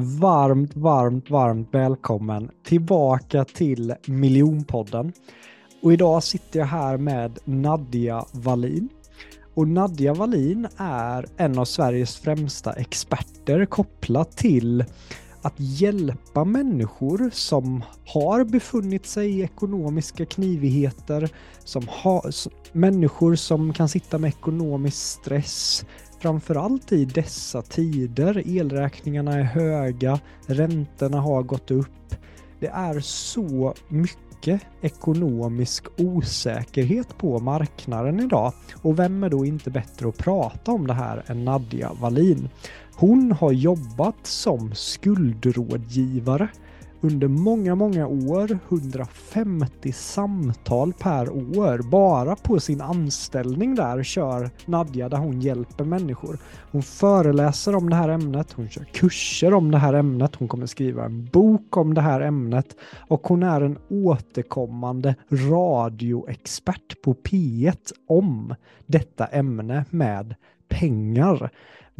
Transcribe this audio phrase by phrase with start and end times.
[0.00, 5.12] Varmt, varmt, varmt välkommen tillbaka till Miljonpodden.
[5.82, 8.88] Och idag sitter jag här med Nadja Wallin.
[9.54, 14.84] Och Nadja Wallin är en av Sveriges främsta experter kopplat till
[15.42, 21.30] att hjälpa människor som har befunnit sig i ekonomiska knivigheter,
[21.64, 22.30] som har,
[22.72, 25.84] människor som kan sitta med ekonomisk stress,
[26.18, 28.42] framförallt i dessa tider.
[28.46, 32.14] Elräkningarna är höga, räntorna har gått upp.
[32.60, 38.52] Det är så mycket ekonomisk osäkerhet på marknaden idag.
[38.82, 42.48] Och vem är då inte bättre att prata om det här än Nadja Wallin?
[42.94, 46.48] Hon har jobbat som skuldrådgivare
[47.00, 51.90] under många, många år, 150 samtal per år.
[51.90, 56.38] Bara på sin anställning där kör Nadja där hon hjälper människor.
[56.70, 60.66] Hon föreläser om det här ämnet, hon kör kurser om det här ämnet, hon kommer
[60.66, 62.76] skriva en bok om det här ämnet
[63.08, 68.54] och hon är en återkommande radioexpert på P1 om
[68.86, 70.34] detta ämne med
[70.68, 71.50] pengar.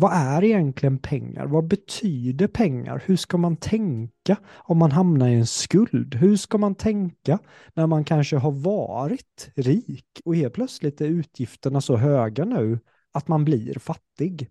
[0.01, 1.47] Vad är egentligen pengar?
[1.47, 3.03] Vad betyder pengar?
[3.07, 6.15] Hur ska man tänka om man hamnar i en skuld?
[6.15, 7.39] Hur ska man tänka
[7.75, 12.79] när man kanske har varit rik och helt plötsligt är utgifterna så höga nu
[13.13, 14.49] att man blir fattig?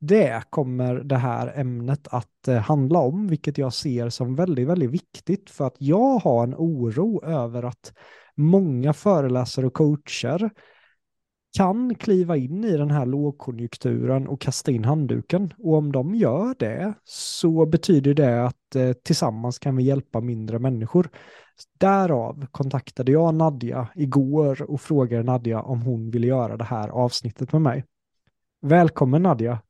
[0.00, 4.90] Det kommer det här ämnet att eh, handla om, vilket jag ser som väldigt, väldigt
[4.90, 7.92] viktigt för att jag har en oro över att
[8.36, 10.50] många föreläsare och coacher
[11.52, 15.54] kan kliva in i den här lågkonjunkturen och kasta in handduken.
[15.58, 20.58] Och om de gör det så betyder det att eh, tillsammans kan vi hjälpa mindre
[20.58, 21.10] människor.
[21.78, 27.52] Därav kontaktade jag Nadja igår och frågade Nadja om hon ville göra det här avsnittet
[27.52, 27.84] med mig.
[28.60, 29.62] Välkommen Nadja!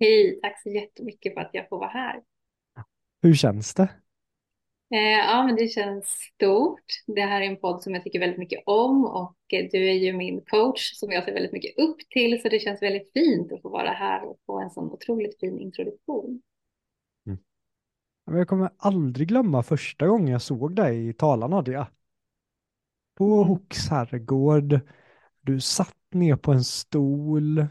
[0.00, 2.22] Hej, tack så jättemycket för att jag får vara här.
[3.22, 3.88] Hur känns det?
[4.90, 6.84] Eh, ja, men det känns stort.
[7.06, 10.12] Det här är en podd som jag tycker väldigt mycket om och du är ju
[10.12, 13.62] min coach som jag ser väldigt mycket upp till så det känns väldigt fint att
[13.62, 16.42] få vara här och få en sån otroligt fin introduktion.
[17.26, 17.38] Mm.
[18.38, 21.88] Jag kommer aldrig glömma första gången jag såg dig tala Nadia.
[23.14, 23.48] På mm.
[23.48, 24.80] Hooks herrgård.
[25.40, 27.66] Du satt ner på en stol,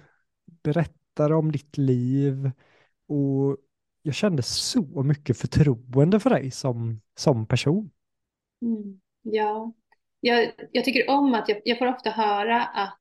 [0.64, 2.52] berättade om ditt liv
[3.08, 3.58] och
[4.06, 7.92] jag kände så mycket förtroende för dig som, som person.
[8.62, 9.74] Mm, ja,
[10.20, 13.00] jag, jag, tycker om att jag, jag får ofta höra att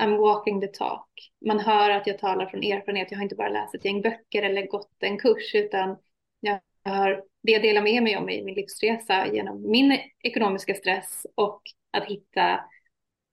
[0.00, 1.32] I'm walking the talk.
[1.46, 3.10] Man hör att jag talar från erfarenhet.
[3.10, 5.96] Jag har inte bara läst ett gäng böcker eller gått en kurs, utan
[6.40, 11.26] jag har det jag delar med mig om i min livsresa genom min ekonomiska stress
[11.34, 12.60] och att hitta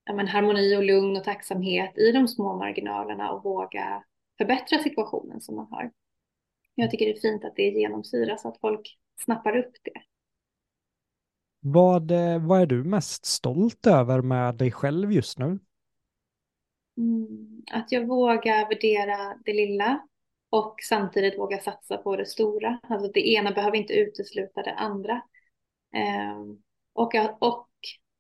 [0.06, 4.04] ja, men, harmoni och lugn och tacksamhet i de små marginalerna och våga
[4.38, 5.92] förbättra situationen som man har.
[6.80, 10.02] Jag tycker det är fint att det genomsyrar så att folk snappar upp det.
[11.60, 15.60] Vad, eh, vad är du mest stolt över med dig själv just nu?
[16.98, 20.08] Mm, att jag vågar värdera det lilla
[20.50, 22.80] och samtidigt våga satsa på det stora.
[22.84, 25.22] Alltså det ena behöver inte utesluta det andra.
[25.96, 26.40] Eh,
[26.94, 27.70] och, och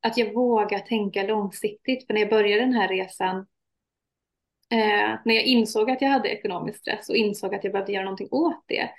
[0.01, 2.07] att jag vågar tänka långsiktigt.
[2.07, 3.45] För när jag började den här resan
[4.71, 8.03] eh, när jag insåg att jag hade ekonomisk stress och insåg att jag behövde göra
[8.03, 8.89] någonting åt det,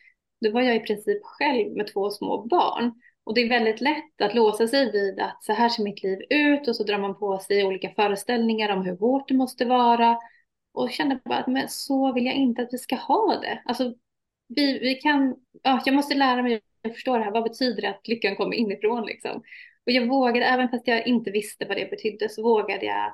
[0.40, 2.92] då var jag i princip själv med två små barn.
[3.24, 6.18] Och det är väldigt lätt att låsa sig vid att så här ser mitt liv
[6.30, 10.18] ut och så drar man på sig olika föreställningar om hur hårt det måste vara.
[10.72, 13.62] Och känner bara att men så vill jag inte att vi ska ha det.
[13.64, 13.94] Alltså,
[14.48, 17.30] vi, vi kan, ja, jag måste lära mig att förstå det här.
[17.30, 19.42] Vad betyder det att lyckan kommer inifrån liksom?
[19.86, 23.12] Och jag vågade, även fast jag inte visste vad det betydde, så vågade jag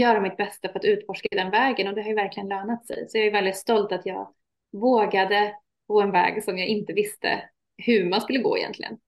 [0.00, 3.06] göra mitt bästa för att utforska den vägen och det har ju verkligen lönat sig.
[3.08, 4.28] Så jag är väldigt stolt att jag
[4.72, 5.54] vågade
[5.88, 7.42] gå en väg som jag inte visste
[7.76, 8.98] hur man skulle gå egentligen.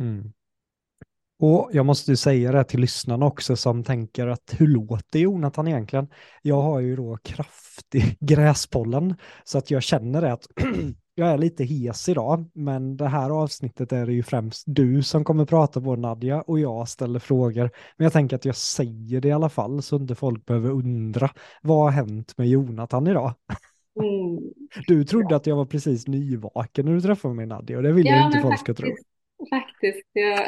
[0.00, 0.32] Mm.
[1.38, 5.68] Och jag måste ju säga det till lyssnarna också som tänker att hur låter Jonathan
[5.68, 6.08] egentligen?
[6.42, 9.14] Jag har ju då kraftig gräspollen
[9.44, 10.46] så att jag känner det att
[11.18, 15.24] jag är lite hes idag, men det här avsnittet är det ju främst du som
[15.24, 17.70] kommer prata på Nadja och jag ställer frågor.
[17.96, 21.30] Men jag tänker att jag säger det i alla fall så inte folk behöver undra
[21.62, 23.34] vad har hänt med Jonathan idag?
[24.00, 24.52] Mm.
[24.86, 28.06] Du trodde att jag var precis nyvaken när du träffade mig Nadja och det vill
[28.06, 28.88] ja, jag inte folk ska tro.
[29.50, 30.06] Faktiskt.
[30.12, 30.46] Ja.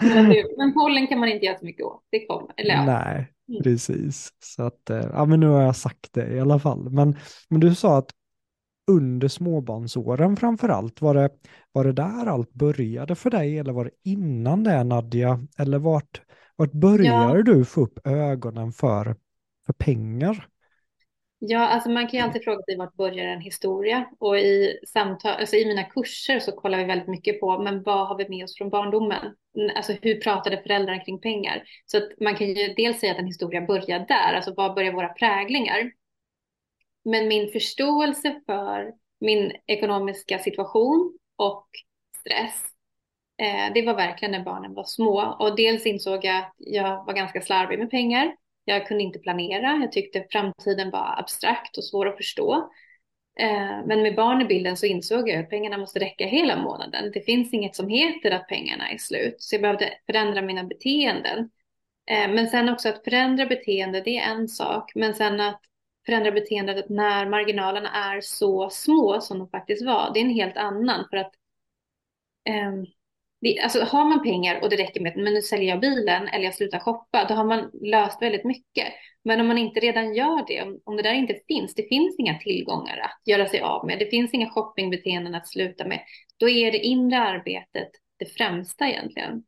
[0.00, 2.02] men, men pollen kan man inte göra så mycket åt.
[2.10, 2.54] Det kommer.
[2.56, 2.84] Eller, ja.
[2.84, 3.62] Nej, mm.
[3.62, 4.28] precis.
[4.38, 6.90] Så att, eh, ja men nu har jag sagt det i alla fall.
[6.90, 7.16] Men,
[7.48, 8.10] men du sa att
[8.88, 11.30] under småbarnsåren framför allt, var det,
[11.72, 15.40] var det där allt började för dig eller var det innan det Nadja?
[15.58, 16.22] Eller vart,
[16.56, 17.42] vart började ja.
[17.42, 19.16] du få upp ögonen för,
[19.66, 20.48] för pengar?
[21.40, 25.32] Ja, alltså man kan ju alltid fråga sig vart börjar en historia och i samtal,
[25.40, 28.44] alltså i mina kurser så kollar vi väldigt mycket på, men vad har vi med
[28.44, 29.34] oss från barndomen?
[29.76, 31.62] Alltså hur pratade föräldrarna kring pengar?
[31.86, 34.92] Så att man kan ju dels säga att en historia börjar där, alltså var börjar
[34.92, 35.90] våra präglingar?
[37.10, 41.68] Men min förståelse för min ekonomiska situation och
[42.20, 42.64] stress,
[43.38, 45.36] eh, det var verkligen när barnen var små.
[45.38, 48.36] Och dels insåg jag att jag var ganska slarvig med pengar.
[48.64, 49.78] Jag kunde inte planera.
[49.82, 52.70] Jag tyckte framtiden var abstrakt och svår att förstå.
[53.40, 57.10] Eh, men med barn i bilden så insåg jag att pengarna måste räcka hela månaden.
[57.14, 59.36] Det finns inget som heter att pengarna är slut.
[59.38, 61.38] Så jag behövde förändra mina beteenden.
[62.10, 64.92] Eh, men sen också att förändra beteende, det är en sak.
[64.94, 65.60] Men sen att
[66.08, 70.56] förändra beteendet när marginalerna är så små som de faktiskt var, det är en helt
[70.56, 71.04] annan.
[71.10, 71.32] För att
[72.48, 72.86] um,
[73.40, 76.28] det, alltså har man pengar och det räcker med att men nu säljer jag bilen
[76.28, 78.86] eller jag slutar shoppa, då har man löst väldigt mycket.
[79.24, 82.18] Men om man inte redan gör det, om, om det där inte finns, det finns
[82.18, 86.00] inga tillgångar att göra sig av med, det finns inga shoppingbeteenden att sluta med,
[86.36, 87.88] då är det inre arbetet
[88.18, 89.42] det främsta egentligen.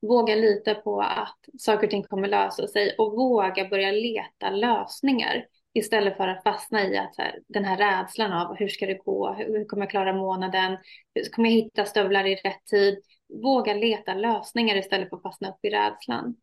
[0.00, 5.44] Våga lita på att saker och ting kommer lösa sig och våga börja leta lösningar
[5.74, 9.32] istället för att fastna i att här, den här rädslan av hur ska det gå,
[9.32, 10.76] hur kommer jag klara månaden,
[11.14, 12.98] hur kommer jag hitta stövlar i rätt tid.
[13.42, 16.36] Våga leta lösningar istället för att fastna upp i rädslan.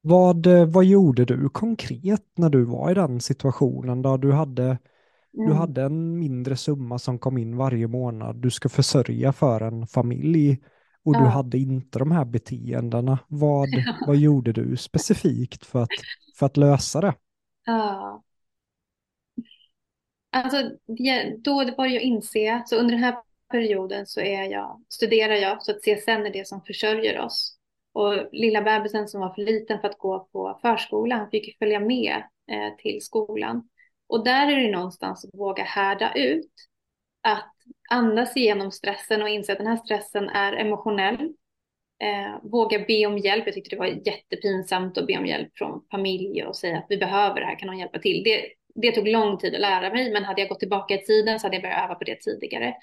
[0.00, 4.64] Vad, eh, vad gjorde du konkret när du var i den situationen då du hade,
[4.64, 4.78] mm.
[5.48, 9.86] du hade en mindre summa som kom in varje månad, du ska försörja för en
[9.86, 10.58] familj
[11.04, 11.20] och ja.
[11.20, 13.18] du hade inte de här beteendena.
[13.28, 13.96] Vad, ja.
[14.06, 15.88] vad gjorde du specifikt för att,
[16.38, 17.14] för att lösa det?
[17.64, 18.22] Ja.
[20.30, 20.70] Alltså,
[21.38, 23.16] då började jag inse, så under den här
[23.50, 27.58] perioden så är jag, studerar jag, så att CSN är det som försörjer oss.
[27.92, 32.22] Och lilla bebisen som var för liten för att gå på förskolan fick följa med
[32.50, 33.68] eh, till skolan.
[34.06, 36.52] Och där är det någonstans att våga härda ut
[37.22, 37.51] att
[37.92, 41.32] andas igenom stressen och inse att den här stressen är emotionell.
[42.02, 43.46] Eh, våga be om hjälp.
[43.46, 46.96] Jag tyckte det var jättepinsamt att be om hjälp från familj och säga att vi
[46.96, 48.22] behöver det här, kan någon hjälpa till?
[48.24, 51.40] Det, det tog lång tid att lära mig, men hade jag gått tillbaka i tiden
[51.40, 52.74] så hade jag börjat öva på det tidigare.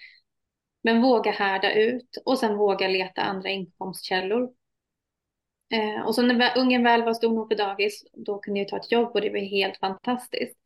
[0.84, 4.50] Men våga härda ut och sen våga leta andra inkomstkällor.
[5.74, 8.78] Eh, och så när ungen väl var stor nog på dagis, då kunde jag ta
[8.78, 10.59] ett jobb och det var helt fantastiskt.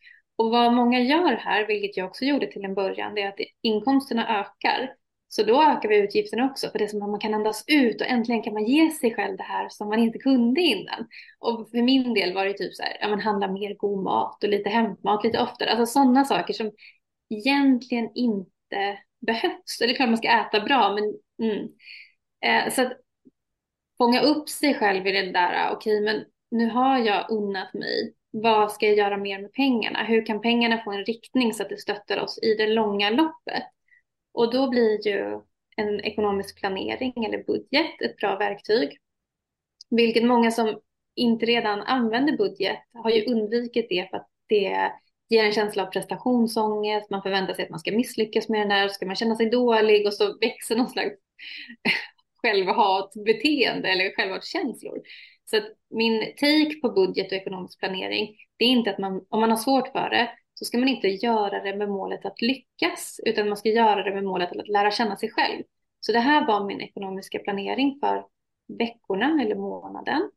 [0.43, 3.39] Och vad många gör här, vilket jag också gjorde till en början, det är att
[3.61, 4.95] inkomsterna ökar.
[5.27, 8.01] Så då ökar vi utgifterna också, för det är som att man kan andas ut
[8.01, 11.07] och äntligen kan man ge sig själv det här som man inte kunde innan.
[11.39, 14.43] Och för min del var det typ så här, ja men handla mer god mat
[14.43, 15.69] och lite hämtmat lite oftare.
[15.69, 16.71] Alltså sådana saker som
[17.29, 19.77] egentligen inte behövs.
[19.79, 21.03] Det är klart man ska äta bra, men
[21.49, 21.67] mm.
[22.45, 22.93] eh, så att
[23.97, 28.13] fånga upp sig själv i det där, okej okay, men nu har jag unnat mig
[28.35, 30.03] vad ska jag göra mer med pengarna?
[30.03, 33.63] Hur kan pengarna få en riktning så att det stöttar oss i det långa loppet?
[34.33, 35.39] Och då blir ju
[35.75, 38.97] en ekonomisk planering eller budget ett bra verktyg.
[39.89, 40.79] Vilket många som
[41.15, 44.91] inte redan använder budget har ju undvikit det för att det
[45.29, 48.87] ger en känsla av prestationsångest, man förväntar sig att man ska misslyckas med den där,
[48.87, 51.15] ska man känna sig dålig och så växer någon slags
[52.41, 55.01] självhatbeteende eller självhatkänslor.
[55.45, 59.39] Så att min take på budget och ekonomisk planering, det är inte att man, om
[59.39, 63.19] man har svårt för det, så ska man inte göra det med målet att lyckas,
[63.25, 65.63] utan man ska göra det med målet att lära känna sig själv.
[65.99, 68.25] Så det här var min ekonomiska planering för
[68.77, 70.31] veckorna eller månaden.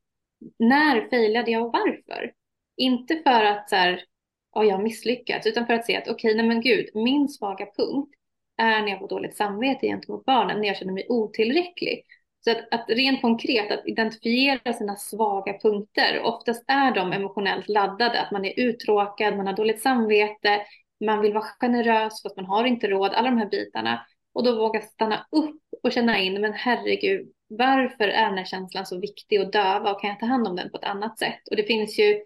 [0.59, 2.33] När failade jag och varför?
[2.77, 4.05] Inte för att så här,
[4.53, 7.29] oh, jag har misslyckats, utan för att se att okej, okay, nej men gud, min
[7.29, 8.15] svaga punkt
[8.57, 12.05] är när jag får dåligt samvete gentemot barnen, när jag känner mig otillräcklig.
[12.47, 18.21] Så att, att rent konkret att identifiera sina svaga punkter, oftast är de emotionellt laddade,
[18.21, 20.62] att man är uttråkad, man har dåligt samvete,
[21.05, 24.07] man vill vara generös fast man har inte råd, alla de här bitarna.
[24.35, 28.87] Och då våga stanna upp och känna in, men herregud, varför är den här känslan
[28.87, 31.49] så viktig och döva och kan jag ta hand om den på ett annat sätt?
[31.50, 32.21] Och det finns ju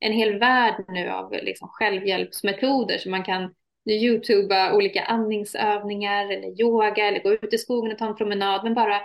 [0.00, 3.54] en hel värld nu av liksom självhjälpsmetoder som man kan
[3.90, 8.74] youtuba olika andningsövningar eller yoga eller gå ut i skogen och ta en promenad, men
[8.74, 9.00] bara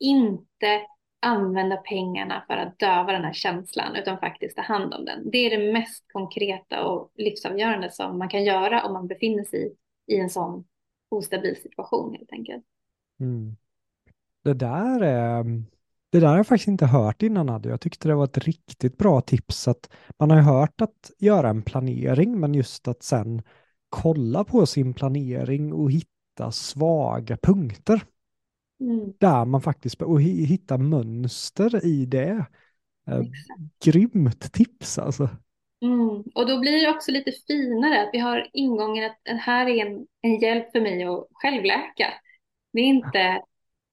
[0.00, 0.80] inte
[1.22, 5.30] använda pengarna för att döva den här känslan utan faktiskt ta hand om den.
[5.30, 9.76] Det är det mest konkreta och livsavgörande som man kan göra om man befinner sig
[10.06, 10.64] i en sån
[11.08, 12.64] ostabil situation helt enkelt.
[13.20, 13.56] Mm.
[14.44, 15.44] Det där är
[16.14, 17.68] det där har jag faktiskt inte hört innan Adde.
[17.68, 21.62] Jag tyckte det var ett riktigt bra tips att man har hört att göra en
[21.62, 23.42] planering men just att sen
[23.88, 28.04] kolla på sin planering och hitta svaga punkter.
[28.80, 29.12] Mm.
[29.18, 32.46] Där man faktiskt, och hitta mönster i det.
[33.08, 33.22] Eh,
[33.84, 35.28] grymt tips alltså.
[35.82, 36.22] Mm.
[36.34, 39.86] Och då blir det också lite finare att vi har ingången att det här är
[39.86, 42.06] en, en hjälp för mig att självläka.
[42.72, 43.42] Det är inte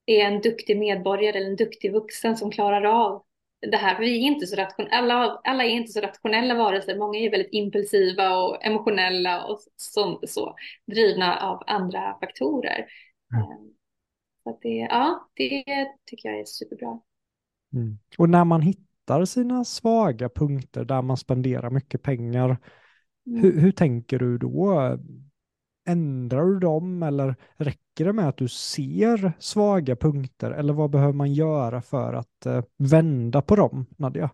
[0.06, 3.24] är en duktig medborgare eller en duktig vuxen som klarar av
[3.72, 3.96] det här.
[3.96, 6.98] För vi är inte så rationella, alla, alla är inte så rationella varelser.
[6.98, 10.56] Många är väldigt impulsiva och emotionella och så, så
[10.92, 12.86] drivna av andra faktorer.
[13.36, 13.74] Mm.
[14.44, 15.64] Så det, ja, det
[16.06, 17.00] tycker jag är superbra.
[17.74, 17.98] Mm.
[18.18, 22.58] Och när man hittar sina svaga punkter där man spenderar mycket pengar,
[23.28, 23.42] mm.
[23.42, 24.98] hur, hur tänker du då?
[25.88, 31.14] Ändrar du dem eller räcker det med att du ser svaga punkter eller vad behöver
[31.14, 34.30] man göra för att uh, vända på dem, Nadja?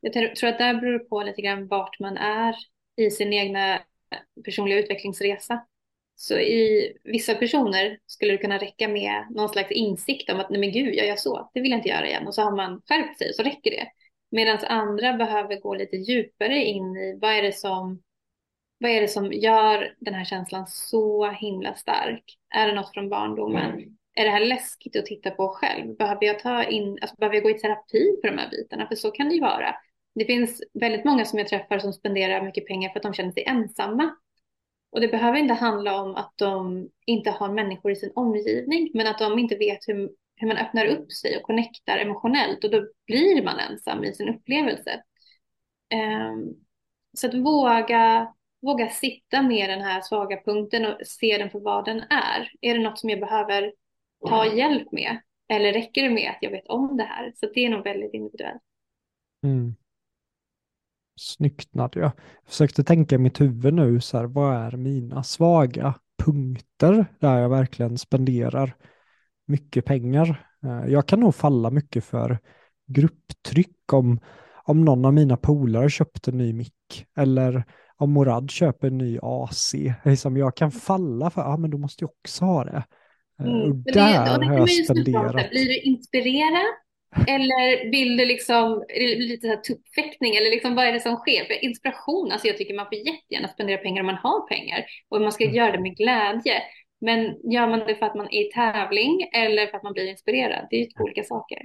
[0.00, 2.54] Jag tror att det beror på lite grann vart man är
[2.96, 3.80] i sin egna
[4.44, 5.66] personliga utvecklingsresa.
[6.22, 10.60] Så i vissa personer skulle det kunna räcka med någon slags insikt om att nej
[10.60, 12.26] men gud, jag gör så, det vill jag inte göra igen.
[12.26, 13.88] Och så har man skärpt sig, så räcker det.
[14.30, 18.02] Medan andra behöver gå lite djupare in i vad är det som
[18.78, 22.24] vad är det som gör den här känslan så himla stark?
[22.54, 23.70] Är det något från barndomen?
[23.70, 23.96] Mm.
[24.14, 25.96] Är det här läskigt att titta på själv?
[25.96, 28.88] Behöver jag, ta in, alltså, behöver jag gå i terapi för de här bitarna?
[28.88, 29.74] För så kan det ju vara.
[30.14, 33.32] Det finns väldigt många som jag träffar som spenderar mycket pengar för att de känner
[33.32, 34.16] sig ensamma.
[34.92, 39.06] Och det behöver inte handla om att de inte har människor i sin omgivning, men
[39.06, 42.86] att de inte vet hur, hur man öppnar upp sig och connectar emotionellt och då
[43.06, 45.02] blir man ensam i sin upplevelse.
[45.94, 46.54] Um,
[47.12, 48.32] så att våga
[48.62, 52.52] våga sitta med den här svaga punkten och se den för vad den är.
[52.60, 53.72] Är det något som jag behöver
[54.28, 55.20] ta hjälp med?
[55.48, 57.32] Eller räcker det med att jag vet om det här?
[57.36, 58.62] Så det är nog väldigt individuellt.
[59.44, 59.74] Mm.
[61.16, 62.02] Snyggt Nadja.
[62.02, 62.12] Jag
[62.46, 67.48] försökte tänka i mitt huvud nu, så här, vad är mina svaga punkter där jag
[67.48, 68.76] verkligen spenderar
[69.46, 70.46] mycket pengar?
[70.64, 72.38] Eh, jag kan nog falla mycket för
[72.86, 74.20] grupptryck om,
[74.64, 77.64] om någon av mina polare köpte en ny mick eller
[77.96, 82.04] om Morad köper en ny AC, liksom jag kan falla för, ja men då måste
[82.04, 82.84] jag också ha det.
[83.40, 83.70] Eh, mm.
[83.70, 85.50] Och där det, och det har jag spenderat.
[85.50, 86.66] Blir du inspirerad?
[87.28, 88.84] Eller vill du liksom,
[89.18, 91.44] lite så här tuppfäktning eller liksom vad är det som sker?
[91.44, 95.20] För inspiration, alltså jag tycker man får jättegärna spendera pengar om man har pengar och
[95.20, 95.56] man ska mm.
[95.56, 96.62] göra det med glädje.
[97.00, 100.10] Men gör man det för att man är i tävling eller för att man blir
[100.10, 100.66] inspirerad?
[100.70, 101.58] Det är ju två olika saker.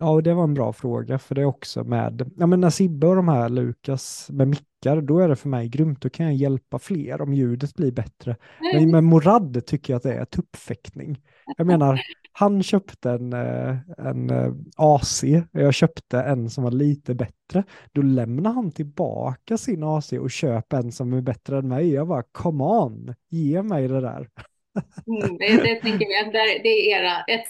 [0.00, 2.70] Ja, och det var en bra fråga, för det är också med, ja men när
[2.70, 6.26] Sibbe och de här Lukas med mickar, då är det för mig grymt, då kan
[6.26, 8.36] jag hjälpa fler om ljudet blir bättre.
[8.74, 11.20] Men med Morad tycker jag att det är tuppfäktning.
[11.56, 12.00] Jag menar,
[12.38, 17.64] han köpte en, eh, en eh, AC, jag köpte en som var lite bättre.
[17.92, 21.92] Då lämnar han tillbaka sin AC och köper en som är bättre än mig.
[21.92, 24.28] Jag bara, come on, ge mig det där.
[25.06, 27.48] Mm, det, det tänker jag det, är era, ett,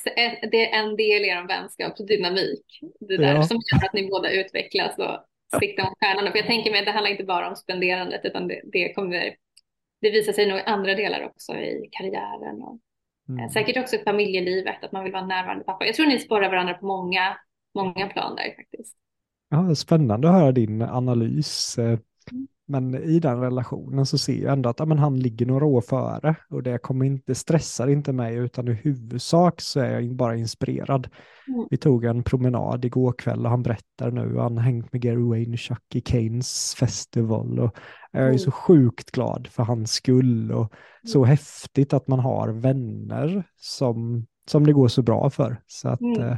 [0.50, 2.80] det är en del i er vänskapsdynamik.
[3.00, 3.42] Det där ja.
[3.42, 6.30] som gör att ni båda utvecklas och siktar mot stjärnorna.
[6.30, 9.34] För jag tänker mig att det handlar inte bara om spenderandet utan det, det kommer
[10.00, 12.78] det visar sig nog i andra delar också i karriären och
[13.28, 13.50] mm.
[13.50, 15.86] säkert också i familjelivet att man vill vara närvarande pappa.
[15.86, 17.36] Jag tror ni sporrar varandra på många,
[17.74, 18.96] många plan där faktiskt.
[19.50, 21.78] Ja, spännande att höra din analys.
[21.78, 21.98] Eh,
[22.70, 25.80] men i den relationen så ser jag ändå att ja, men han ligger några år
[25.80, 30.36] före och det kommer inte, stressar inte mig utan i huvudsak så är jag bara
[30.36, 31.08] inspirerad.
[31.48, 31.66] Mm.
[31.70, 35.28] Vi tog en promenad igår kväll och han berättar nu, han har hängt med Gary
[35.28, 37.76] Vaynerchuk i Keynes festival och
[38.10, 38.38] Jag är Mm.
[38.38, 40.72] så sjukt glad för hans skull och
[41.06, 41.30] så Mm.
[41.30, 45.56] häftigt att man har vänner som, som det går så bra för.
[45.66, 46.22] Så att Mm.
[46.22, 46.36] eh,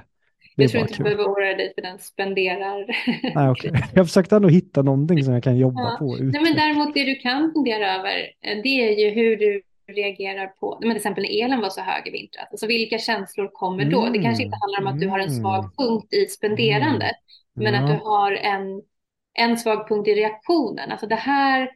[0.57, 2.87] det Jag tror inte du behöver oroa dig för den spenderar.
[3.35, 3.73] Nej, okej.
[3.95, 5.97] Jag försökte ändå hitta någonting som jag kan jobba Ja.
[5.99, 9.37] på och Nej, men däremot det du kan fundera över, eh, det är ju hur
[9.37, 9.63] du
[9.93, 12.47] reagerar på, men till exempel när elen var så hög i vintras.
[12.51, 14.01] Alltså vilka känslor kommer då?
[14.13, 17.17] Det kanske inte Mm, handlar om att du har en mm, svag punkt i spenderandet,
[17.55, 18.01] men att du ja.
[18.05, 18.83] har en,
[19.35, 20.91] en svag punkt i reaktionen.
[20.91, 21.71] Alltså det här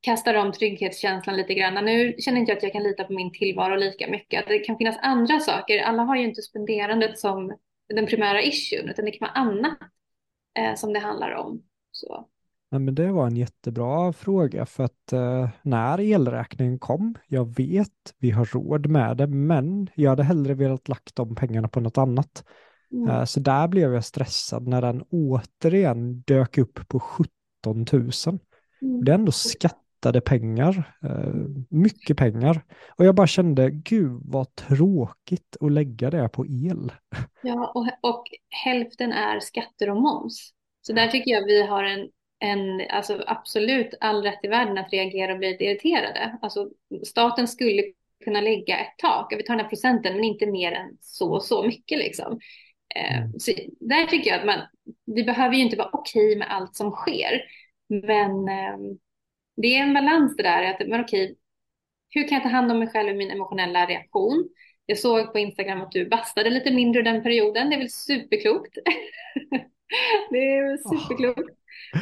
[0.00, 1.84] kastar om trygghetskänslan lite grann.
[1.84, 4.44] Nu känner inte jag att jag kan lita på min tillvaro lika mycket.
[4.48, 5.82] Det kan finnas andra saker.
[5.82, 7.56] Alla har ju inte spenderandet som
[7.94, 9.78] den primära issuen, utan det kan vara annat
[10.58, 11.62] eh, som det handlar om.
[11.92, 12.28] Så.
[12.70, 18.14] Nej, men det var en jättebra fråga för att eh, när elräkningen kom, jag vet
[18.18, 21.98] vi har råd med det, men jag hade hellre velat lagt de pengarna på något
[21.98, 22.44] annat.
[22.92, 23.08] Mm.
[23.08, 27.26] Eh, så där blev jag stressad när den återigen dök upp på 17
[27.92, 28.10] 000.
[28.82, 29.04] Mm.
[29.04, 31.34] Det är ändå skattade pengar, eh,
[31.68, 32.64] mycket pengar.
[32.96, 36.92] Och jag bara kände, gud vad tråkigt att lägga det på el.
[37.42, 38.24] Ja, och, och
[38.64, 40.52] hälften är skatter och moms.
[40.82, 44.92] Så där tycker jag vi har en, en alltså absolut all rätt i världen att
[44.92, 46.38] reagera och bli irriterade.
[46.42, 46.70] Alltså,
[47.06, 47.82] staten skulle
[48.24, 51.42] kunna lägga ett tak, vi tar den här procenten, men inte mer än så och
[51.42, 52.40] så mycket liksom.
[52.96, 53.40] Eh, Mm.
[53.40, 54.58] så där tycker jag att man,
[55.06, 57.42] vi behöver ju inte vara okej med allt som sker,
[57.88, 58.78] men eh,
[59.56, 61.36] det är en balans det där, att men okej,
[62.10, 64.48] hur kan jag ta hand om mig själv i min emotionella reaktion?
[64.86, 67.70] Jag såg på Instagram att du bastade lite mindre den perioden.
[67.70, 68.78] Det är väl superklokt.
[70.30, 71.50] det är väl superklokt.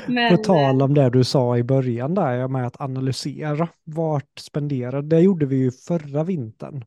[0.06, 5.08] Men, På tal om det du sa i början där med att analysera vart spenderade,
[5.08, 6.84] det gjorde vi ju förra vintern.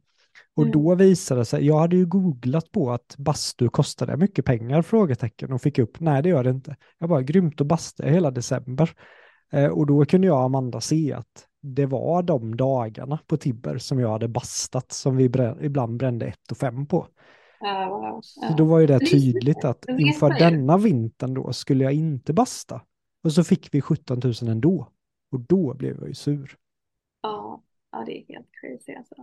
[0.62, 0.72] Och Mm.
[0.84, 5.54] då visade det sig, jag hade ju googlat på att bastu kostade mycket pengar, frågetecken,
[5.54, 6.76] och fick upp, nej det gör det inte.
[6.98, 8.90] Jag bara, grymt att basta hela december.
[9.52, 13.78] Eh, och då kunde jag och Amanda se att det var de dagarna på Tibber
[13.78, 17.08] som jag hade bastat som vi brä- ibland brände 1 och 5 på.
[17.60, 18.56] ja, wow, Så ja.
[18.58, 22.82] då var ju det tydligt att inför denna vintern då skulle jag inte basta.
[23.24, 24.88] Och så fick vi 17 000 ändå.
[25.32, 26.56] Och då blev jag ju sur.
[27.22, 29.16] Ja, ja, det är helt crazy alltså.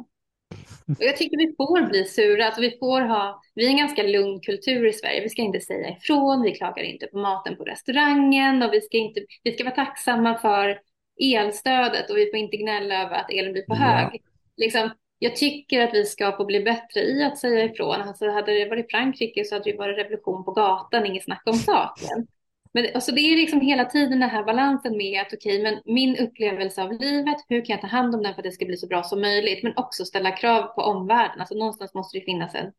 [0.98, 4.02] Och jag tycker vi får bli sura, alltså vi får ha, vi är en ganska
[4.02, 7.64] lugn kultur i Sverige, vi ska inte säga ifrån, vi klagar inte på maten på
[7.64, 10.80] restaurangen och vi ska inte, vi ska vara tacksamma för
[11.22, 14.11] elstödet och vi får inte gnälla över att elen blir för Ja.
[14.11, 14.20] hög.
[14.56, 18.00] Liksom, jag tycker att vi ska få bli bättre i att säga ifrån.
[18.00, 21.54] Alltså hade det varit Frankrike så hade det varit revolution på gatan, inget snack om
[21.54, 22.26] saken.
[22.72, 26.16] Men alltså det är liksom hela tiden den här balansen med att okej, men min
[26.16, 28.76] upplevelse av livet, hur kan jag ta hand om den för att det ska bli
[28.76, 31.40] så bra som möjligt, men också ställa krav på omvärlden.
[31.40, 32.72] Alltså någonstans måste det finnas en,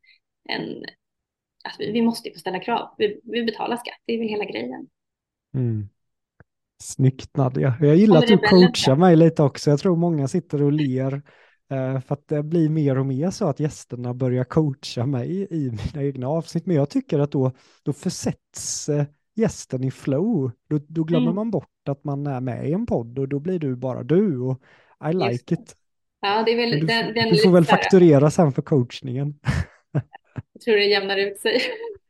[0.49, 0.86] en
[1.63, 2.95] alltså vi vi måste ju få ställa krav.
[2.97, 4.88] Vi, vi betalar skatt, det är väl hela grejen.
[5.54, 5.89] Mm.
[6.84, 7.78] Snyggt Nadja.
[7.82, 9.69] Jag gillar att du coachar mig lite också.
[9.69, 11.13] Jag tror många sitter och ler
[11.71, 15.71] eh, för att det blir mer och mer så att gästerna börjar coacha mig i
[15.71, 16.65] mina egna avsnitt.
[16.65, 17.52] Men jag tycker att då,
[17.84, 19.06] då försätts eh,
[19.39, 20.52] gästen i flow.
[20.69, 21.36] Då, då glömmer Mm.
[21.36, 24.39] man bort att man är med i en podd och då blir du bara du
[24.39, 24.62] och
[25.10, 25.75] I Just like it.
[26.21, 29.39] Ja, det är väl du, den, får- den du får väl fakturera sen för coachningen.
[30.54, 31.62] Jag tror det jämnar ut sig.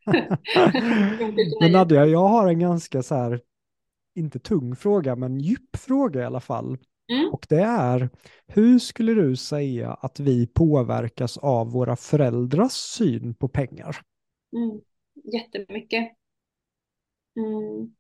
[1.62, 3.42] Men Nadja, jag har en ganska så här,
[4.15, 6.78] inte tung fråga, men djup fråga i alla fall.
[7.12, 7.30] Mm.
[7.34, 8.10] Och det är,
[8.48, 13.98] hur skulle du säga att vi påverkas av våra föräldrars syn på pengar?
[14.56, 14.82] Mm,
[15.34, 16.12] jättemycket.
[17.39, 17.95] Mm.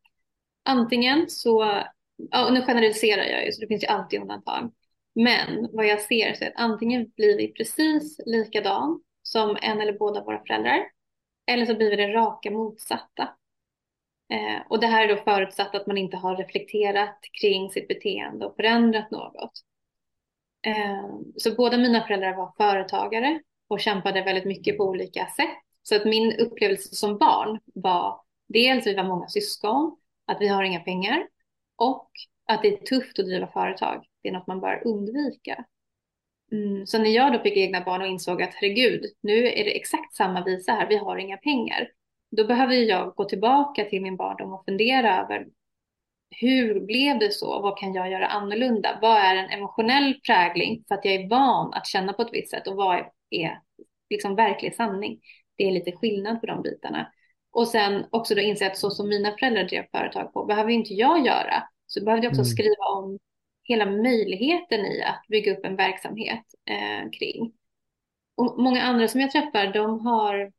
[0.65, 1.83] Antingen så,
[2.15, 4.71] ja, och nu generaliserar jag ju så det finns ju alltid undantag.
[5.15, 9.93] Men vad jag ser så är att antingen blir vi precis likadan som en eller
[9.93, 10.79] båda våra föräldrar.
[11.51, 13.29] Eller så blir vi det raka motsatta.
[14.33, 18.45] Eh, och det här är då förutsatt att man inte har reflekterat kring sitt beteende
[18.45, 19.51] och förändrat något.
[20.67, 25.57] Eh, så båda mina föräldrar var företagare och kämpade väldigt mycket på olika sätt.
[25.83, 30.63] Så att min upplevelse som barn var dels vi var många syskon, att vi har
[30.63, 31.27] inga pengar
[31.75, 32.09] och
[32.47, 34.05] att det är tufft att driva företag.
[34.21, 35.65] Det är något man bör undvika.
[36.51, 39.77] Mm, så när jag då fick egna barn och insåg att herregud, nu är det
[39.77, 41.91] exakt samma visa här, vi har inga pengar.
[42.31, 45.47] Då behöver jag gå tillbaka till min barndom och fundera över
[46.29, 47.61] hur blev det så?
[47.61, 48.99] Vad kan jag göra annorlunda?
[49.01, 52.51] Vad är en emotionell prägling för att jag är van att känna på ett visst
[52.51, 53.61] sätt och vad är
[54.09, 55.19] liksom verklig sanning?
[55.55, 57.11] Det är lite skillnad på de bitarna.
[57.51, 60.93] Och sen också då inse att så som mina föräldrar drev företag på behöver inte
[60.93, 61.63] jag göra.
[61.87, 62.51] Så behövde jag också Mm.
[62.51, 63.19] skriva om
[63.63, 67.53] hela möjligheten i att bygga upp en verksamhet eh, kring.
[68.37, 70.51] Och många andra som jag träffar, de har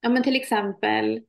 [0.00, 1.20] ja, men till exempel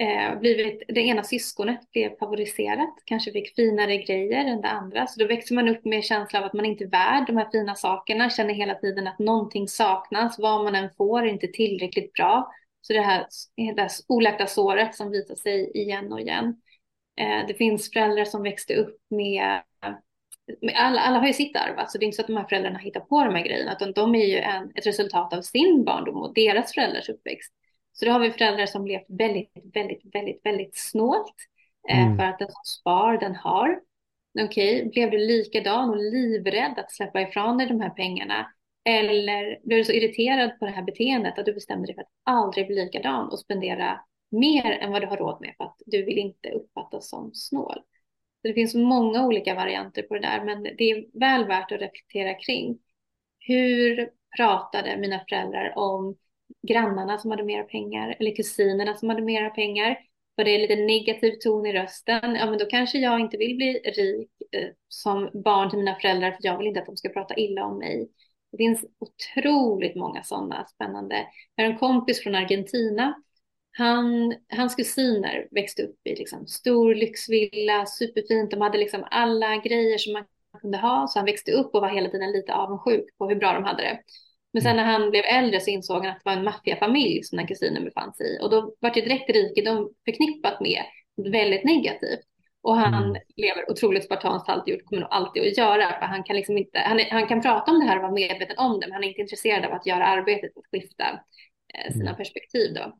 [0.00, 5.06] eh, blivit, det ena syskonet blev favoriserat, kanske fick finare grejer än det andra.
[5.06, 7.48] Så då växer man upp med känsla av att man inte är värd de här
[7.52, 12.12] fina sakerna, känner hela tiden att någonting saknas, vad man än får är inte tillräckligt
[12.12, 12.52] bra.
[12.80, 16.60] Så det här, det här oläkta såret som visar sig igen och igen.
[17.20, 19.62] Eh, det finns föräldrar som växte upp med
[20.74, 22.78] alla, alla har ju sitt arv, alltså det är inte så att de här föräldrarna
[22.78, 26.16] hittar på de här grejerna, utan de är ju en, ett resultat av sin barndom
[26.16, 27.52] och deras föräldrars uppväxt.
[27.92, 31.34] Så då har vi föräldrar som levt väldigt, väldigt, väldigt, väldigt snålt
[31.88, 32.16] eh, mm.
[32.16, 33.80] för att den som spar, den har.
[34.40, 38.46] Okej, okay, blev du likadan och livrädd att släppa ifrån dig de här pengarna?
[38.88, 42.12] Eller blev du så irriterad på det här beteendet att du bestämde dig för att
[42.24, 46.04] aldrig bli likadan och spendera mer än vad du har råd med för att du
[46.04, 47.78] vill inte uppfattas som snål.
[48.42, 51.80] Så det finns många olika varianter på det där, men det är väl värt att
[51.80, 52.78] reflektera kring.
[53.38, 56.16] Hur pratade mina föräldrar om
[56.68, 59.98] grannarna som hade mera pengar eller kusinerna som hade mera pengar?
[60.34, 62.34] Var det lite negativ ton i rösten?
[62.34, 66.30] Ja, men då kanske jag inte vill bli rik eh, som barn till mina föräldrar
[66.30, 68.08] för jag vill inte att de ska prata illa om mig.
[68.50, 71.26] Det finns otroligt många sådana spännande.
[71.54, 73.14] Jag har en kompis från Argentina
[73.78, 78.50] han, hans kusiner växte upp i liksom stor lyxvilla, superfint.
[78.50, 80.24] De hade liksom alla grejer som man
[80.60, 81.06] kunde ha.
[81.08, 83.82] Så han växte upp och var hela tiden lite avundsjuk på hur bra de hade
[83.82, 83.98] det.
[84.52, 87.38] Men sen när han blev äldre så insåg han att det var en maffiafamilj som
[87.38, 88.38] den kusinen befann sig i.
[88.42, 90.82] Och då var det direkt rikedom förknippat med
[91.32, 92.20] väldigt negativt.
[92.68, 93.22] Och han mm.
[93.36, 95.98] lever otroligt spartanskt, alltid gjort, kommer nog alltid att göra.
[95.98, 98.58] För han kan liksom inte, han, han, kan prata om det här och vara medveten
[98.58, 101.04] om det, men han är inte intresserad av att göra arbetet att skifta
[101.74, 102.16] eh, sina mm.
[102.16, 102.98] perspektiv då.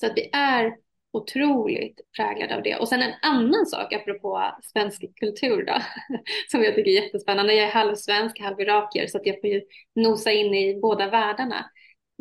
[0.00, 0.76] Så att vi är
[1.12, 2.76] otroligt präglade av det.
[2.76, 5.74] Och sen en annan sak apropå svensk kultur då,
[6.50, 7.54] som jag tycker är jättespännande.
[7.54, 9.62] Jag är halvsvensk, halv irakier, så att jag får ju
[9.94, 11.70] nosa in i båda världarna.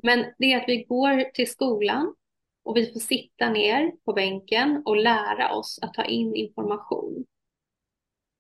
[0.04, 2.16] Men det är att vi går till skolan
[2.64, 7.26] och vi får sitta ner på bänken och lära oss att ta in information.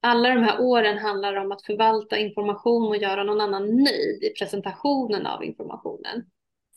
[0.02, 4.34] Alla de här åren handlar om att förvalta information och göra någon annan nöjd i
[4.40, 6.26] presentationen av informationen.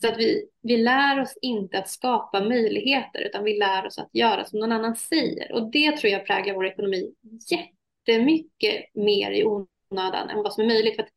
[0.01, 4.09] Så att vi, vi lär oss inte att skapa möjligheter utan vi lär oss att
[4.13, 5.51] göra som någon annan säger.
[5.51, 7.13] Och det tror jag präglar vår ekonomi
[7.51, 10.95] jättemycket mer i onödan än vad som är möjligt.
[10.95, 11.09] För att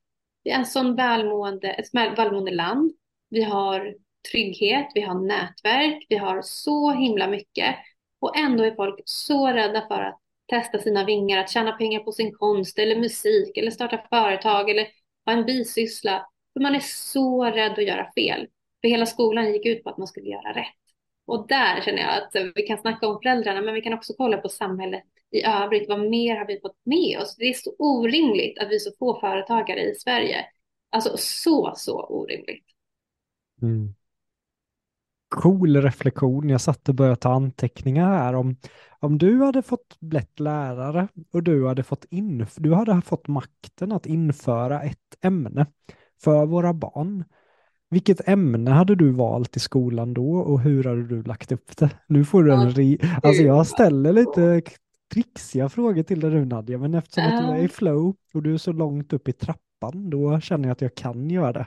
[0.45, 2.93] vi är en sån välmående, ett välmående land.
[3.31, 3.95] Vi har
[4.33, 7.77] trygghet, vi har nätverk, vi har så himla mycket.
[8.21, 12.13] Och ändå är folk så rädda för att testa sina vingar, att tjäna pengar på
[12.13, 14.87] sin konst eller musik eller starta företag eller
[15.25, 16.27] ha en bisyssla.
[16.53, 18.47] För man är så rädd att göra fel.
[18.81, 20.75] För hela skolan gick ut på att man skulle göra rätt.
[21.27, 24.37] Och där känner jag att vi kan snacka om föräldrarna, men vi kan också kolla
[24.37, 25.89] på samhället i övrigt.
[25.89, 27.37] Vad mer har vi fått med oss?
[27.37, 30.47] Det är så orimligt att vi är så få företagare i Sverige.
[30.91, 32.65] Alltså så, så orimligt.
[33.63, 33.95] Mm.
[35.29, 36.49] Cool reflektion.
[36.49, 38.57] Jag satt och började ta anteckningar här om
[39.01, 43.93] om du hade fått blivit lärare och du hade fått in, du hade fått makten
[43.93, 45.67] att införa ett ämne
[46.23, 47.25] för våra barn
[47.91, 51.91] vilket ämne hade du valt i skolan då och hur hade du lagt upp det?
[52.07, 52.99] Nu får du en ri...
[53.23, 54.63] Alltså jag ställer lite
[55.13, 58.55] trixiga frågor till dig nu Nadja, men eftersom att du är i flow och du
[58.55, 61.67] är så långt upp i trappan, då känner jag att jag kan göra det.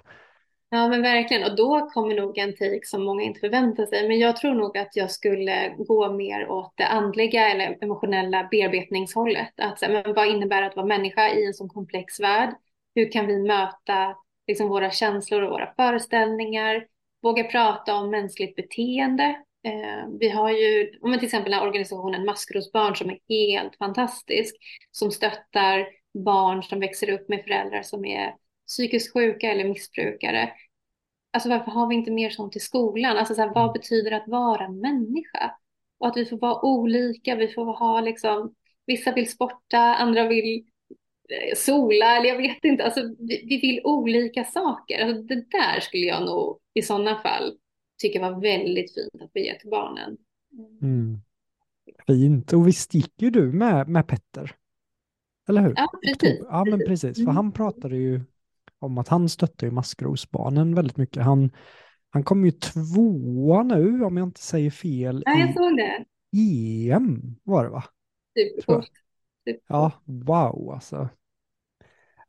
[0.74, 4.08] Ja men verkligen, och då kommer nog en take som många inte förväntar sig.
[4.08, 9.54] Men jag tror nog att jag skulle gå mer åt det andliga eller emotionella bearbetningshållet.
[9.58, 12.56] Att, men vad innebär att vara människa i en så komplex värld?
[12.96, 14.16] Hur kan vi möta
[14.48, 16.86] liksom våra känslor och våra föreställningar,
[17.22, 19.24] våga prata om mänskligt beteende.
[19.68, 24.56] Eh, vi har ju till exempel den här organisationen Maskrosbarn som är helt fantastisk,
[24.92, 25.88] som stöttar
[26.26, 28.34] barn som växer upp med föräldrar som är
[28.72, 30.52] psykiskt sjuka eller missbrukare.
[31.34, 33.18] Alltså varför har vi inte mer sånt i skolan?
[33.18, 35.56] Alltså så här, vad betyder att vara människa?
[35.98, 38.56] Och att vi får vara olika, vi får ha liksom,
[38.86, 40.66] vissa vill sporta, andra vill
[41.56, 42.84] sola eller jag vet inte.
[42.84, 45.00] Alltså, vi, vi vill olika saker.
[45.00, 47.58] Alltså, det där skulle jag nog i sådana fall
[48.02, 50.18] tycka var väldigt fint att få ge till barnen.
[50.82, 51.22] Mm.
[52.08, 52.54] Fint.
[52.54, 54.56] Och visst gick ju du med, med Petter?
[55.50, 55.74] Eller hur?
[55.76, 56.40] Ja, precis.
[56.50, 57.18] Ja, men precis.
[57.18, 57.36] För mm.
[57.36, 58.22] han pratade ju
[58.82, 61.24] om att han stötte ju Maskrosbarnen väldigt mycket.
[61.24, 61.52] Han,
[62.10, 65.24] han kom ju tvåa nu, om jag inte säger fel.
[65.26, 66.06] Ja, jag såg det.
[66.38, 67.84] EM var det va?
[68.38, 68.92] Supercoolt.
[69.68, 71.10] Ja, wow alltså.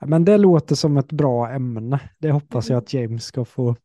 [0.00, 2.00] Men det låter som ett bra ämne.
[2.18, 2.82] Det hoppas jag mm.
[2.82, 3.76] att James ska få,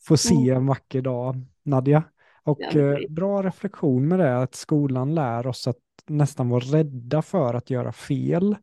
[0.00, 2.02] få se en vacker dag, Nadja.
[2.42, 7.22] Och ja, eh, bra reflektion med det, att skolan lär oss att nästan vara rädda
[7.22, 8.56] för att göra fel.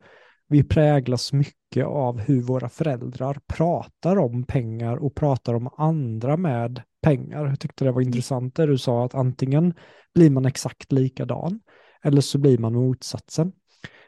[0.48, 6.82] Vi präglas mycket av hur våra föräldrar pratar om pengar och pratar om andra med
[7.02, 7.46] pengar.
[7.46, 9.74] Jag tyckte det var intressant det du sa att antingen
[10.14, 11.60] blir man exakt likadan
[12.04, 13.52] eller så blir man motsatsen.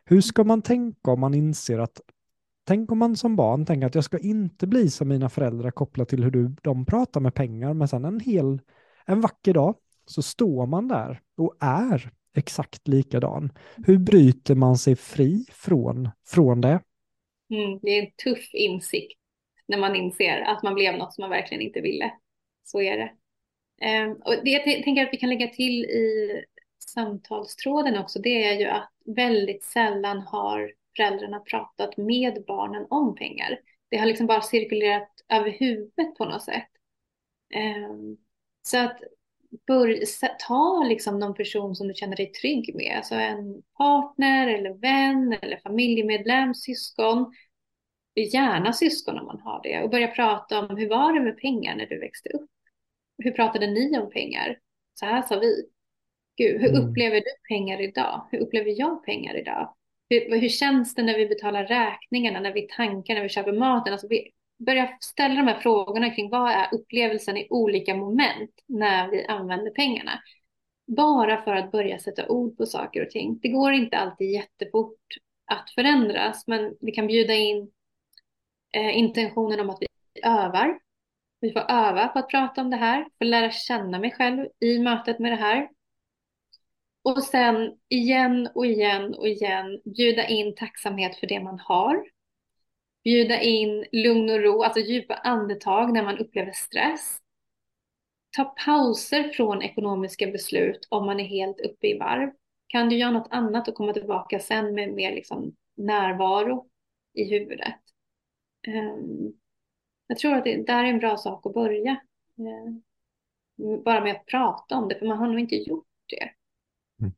[0.06, 2.02] Hur ska man tänka om man inser att
[2.65, 6.10] Tänk om man som barn tänker att jag ska inte bli som mina föräldrar kopplat
[6.10, 8.62] till hur du, de pratar med pengar, men sen en hel,
[9.06, 13.52] en vacker dag så står man där och är exakt likadan.
[13.76, 16.80] Hur bryter man sig fri från, från det?
[17.54, 19.20] Mm, det är en tuff insikt
[19.66, 22.13] när man inser att man blev något som man verkligen inte ville.
[22.63, 23.12] Så är det.
[24.06, 26.44] Um, och det jag tänker att vi kan lägga till i
[26.80, 33.60] samtalstråden också, det är ju att väldigt sällan har föräldrarna pratat med barnen om pengar.
[33.89, 36.70] Det har liksom bara cirkulerat över huvudet på något sätt.
[37.56, 38.18] Um,
[38.62, 39.00] så att
[39.68, 40.00] bör,
[40.48, 45.38] ta liksom någon person som du känner dig trygg med, alltså en partner eller vän
[45.42, 47.34] eller familjemedlem, syskon,
[48.16, 51.76] gärna syskon om man har det och börja prata om hur var det med pengar
[51.76, 52.50] när du växte upp?
[53.18, 54.60] Hur pratade ni om pengar?
[54.94, 55.66] Så här sa vi.
[56.38, 56.82] Gud, hur mm.
[56.82, 58.28] upplever du pengar idag?
[58.32, 59.76] Hur upplever jag pengar idag?
[60.10, 63.94] Hur, hur känns det när vi betalar räkningarna, när vi tankar, när vi köper maten?
[63.94, 69.12] Alltså vi Börja ställa de här frågorna kring vad är upplevelsen i olika moment när
[69.12, 70.20] vi använder pengarna.
[70.88, 73.39] Bara för att börja sätta ord på saker och ting.
[73.42, 75.00] Det går inte alltid jättefort
[75.46, 77.72] att förändras, men vi kan bjuda in
[78.74, 79.88] eh, intentionen om att vi
[80.24, 80.80] övar.
[81.39, 84.80] Vi får öva på att prata om det här, Får lära känna mig själv i
[84.80, 85.70] mötet med det här.
[87.04, 92.04] Och sen igen och igen och igen bjuda in tacksamhet för det man har.
[93.04, 97.20] Bjuda in lugn och ro, alltså djupa andetag när man upplever stress.
[98.38, 102.32] Ta pauser från ekonomiska beslut om man är helt uppe i varv.
[102.68, 106.70] Kan du göra något annat och komma tillbaka sen med mer liksom närvaro
[107.13, 107.80] i huvudet?
[108.68, 109.34] Ehm,
[110.08, 112.02] jag tror att det där är en bra sak att börja.
[112.38, 112.82] Ehm,
[113.84, 116.30] bara med att prata om det, för man har nog inte gjort det.
[117.02, 117.13] Mm.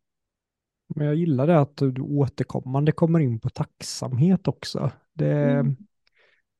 [0.95, 4.91] Men jag gillar det att du återkommande kommer in på tacksamhet också.
[5.15, 5.75] Det, mm.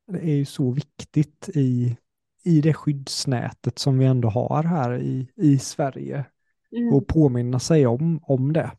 [0.07, 1.97] det är ju så viktigt i,
[2.43, 6.25] i det skyddsnätet som vi ändå har här i, i Sverige.
[6.71, 6.93] Mm.
[6.93, 8.71] Och påminna sig om, om det.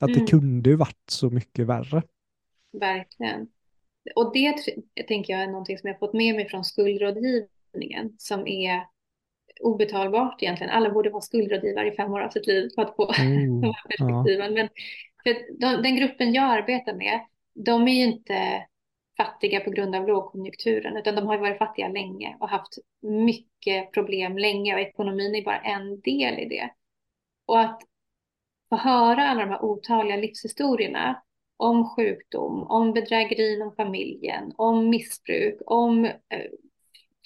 [0.00, 0.20] Att mm.
[0.20, 2.02] det kunde ju varit så mycket värre.
[2.72, 3.48] Verkligen.
[4.16, 4.54] Och det
[5.08, 8.86] tänker jag är någonting som jag fått med mig från skuldrådgivningen som är
[9.60, 10.72] obetalbart egentligen.
[10.72, 13.66] Alla borde vara skuldrådgivare i fem år av sitt liv för att få mm, de
[13.66, 14.54] här perspektiven.
[14.54, 14.62] Ja.
[14.62, 14.68] Men
[15.22, 17.20] för de, den gruppen jag arbetar med,
[17.54, 18.66] de är ju inte
[19.24, 24.38] fattiga på grund av lågkonjunkturen, utan de har varit fattiga länge och haft mycket problem
[24.38, 26.70] länge och ekonomin är bara en del i det.
[27.46, 27.82] Och att
[28.68, 31.22] få höra alla de här otaliga livshistorierna
[31.56, 36.50] om sjukdom, om bedrägeri inom familjen, om missbruk, om eh,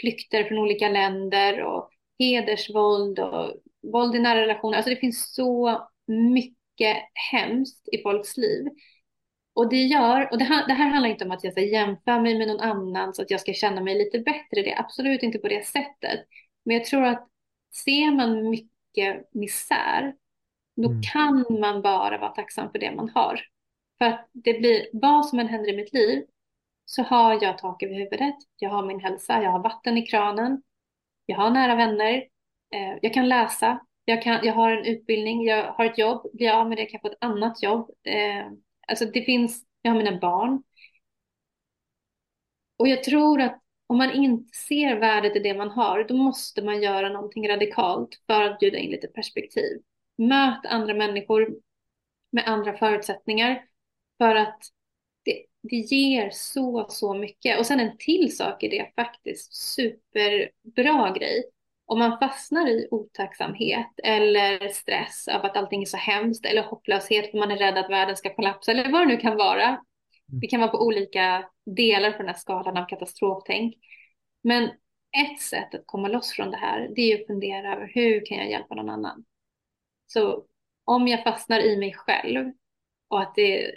[0.01, 3.55] flykter från olika länder och hedersvåld och
[3.93, 4.77] våld i nära relationer.
[4.77, 6.97] Alltså det finns så mycket
[7.33, 8.67] hemskt i folks liv.
[9.57, 12.21] Och det gör, och det här, det här handlar inte om att jag ska jämföra
[12.21, 14.63] mig med någon annan så att jag ska känna mig lite bättre.
[14.63, 16.21] Det är absolut inte på det sättet.
[16.65, 17.29] Men jag tror att
[17.85, 20.15] ser man mycket misär,
[20.77, 21.03] då mm.
[21.03, 23.41] kan man bara vara tacksam för det man har.
[23.99, 26.25] För att det blir, vad som än händer i mitt liv,
[26.85, 30.63] så har jag tak över huvudet, jag har min hälsa, jag har vatten i kranen,
[31.27, 32.15] jag har nära vänner,
[32.75, 36.47] eh, jag kan läsa, jag, kan, jag har en utbildning, jag har ett jobb, blir
[36.47, 37.91] jag av med det kan jag få ett annat jobb.
[38.05, 38.47] Eh,
[38.87, 40.63] alltså det finns, jag har mina barn.
[42.77, 46.63] Och jag tror att om man inte ser värdet i det man har, då måste
[46.63, 49.83] man göra någonting radikalt för att bjuda in lite perspektiv.
[50.19, 51.57] Möt andra människor
[52.33, 53.65] med andra förutsättningar
[54.19, 54.59] för att
[55.25, 57.59] det, det ger så, så mycket.
[57.59, 61.45] Och sen en till sak i det faktiskt superbra grej.
[61.87, 67.31] Om man fastnar i otacksamhet eller stress av att allting är så hemskt eller hopplöshet
[67.31, 69.67] för man är rädd att världen ska kollapsa eller vad det nu kan vara.
[69.67, 69.81] Mm.
[70.41, 71.45] Det kan vara på olika
[71.77, 73.75] delar på den här skalan av katastroftänk.
[74.43, 74.65] Men
[75.25, 78.39] ett sätt att komma loss från det här, det är att fundera över hur kan
[78.39, 79.25] jag hjälpa någon annan?
[80.07, 80.45] Så
[80.85, 82.53] om jag fastnar i mig själv
[83.09, 83.73] och att det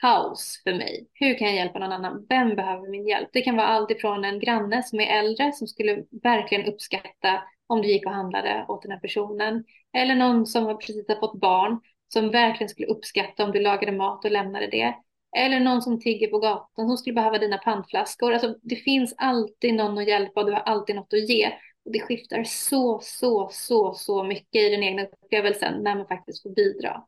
[0.00, 1.08] kaos för mig.
[1.14, 2.26] Hur kan jag hjälpa någon annan?
[2.28, 3.28] Vem behöver min hjälp?
[3.32, 7.82] Det kan vara allt ifrån en granne som är äldre som skulle verkligen uppskatta om
[7.82, 9.64] du gick och handlade åt den här personen.
[9.96, 11.80] Eller någon som precis har fått barn
[12.12, 14.94] som verkligen skulle uppskatta om du lagade mat och lämnade det.
[15.36, 18.32] Eller någon som tigger på gatan som skulle behöva dina pantflaskor.
[18.32, 21.46] Alltså, det finns alltid någon att hjälpa och du har alltid något att ge.
[21.84, 26.42] Och det skiftar så, så, så, så mycket i den egna upplevelsen när man faktiskt
[26.42, 27.02] får bidra.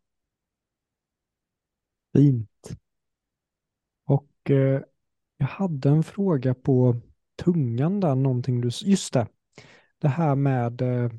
[2.15, 2.77] Fint.
[4.07, 4.81] Och eh,
[5.37, 6.97] jag hade en fråga på
[7.43, 9.27] tungan där, någonting du, just det.
[9.99, 11.11] det här med eh,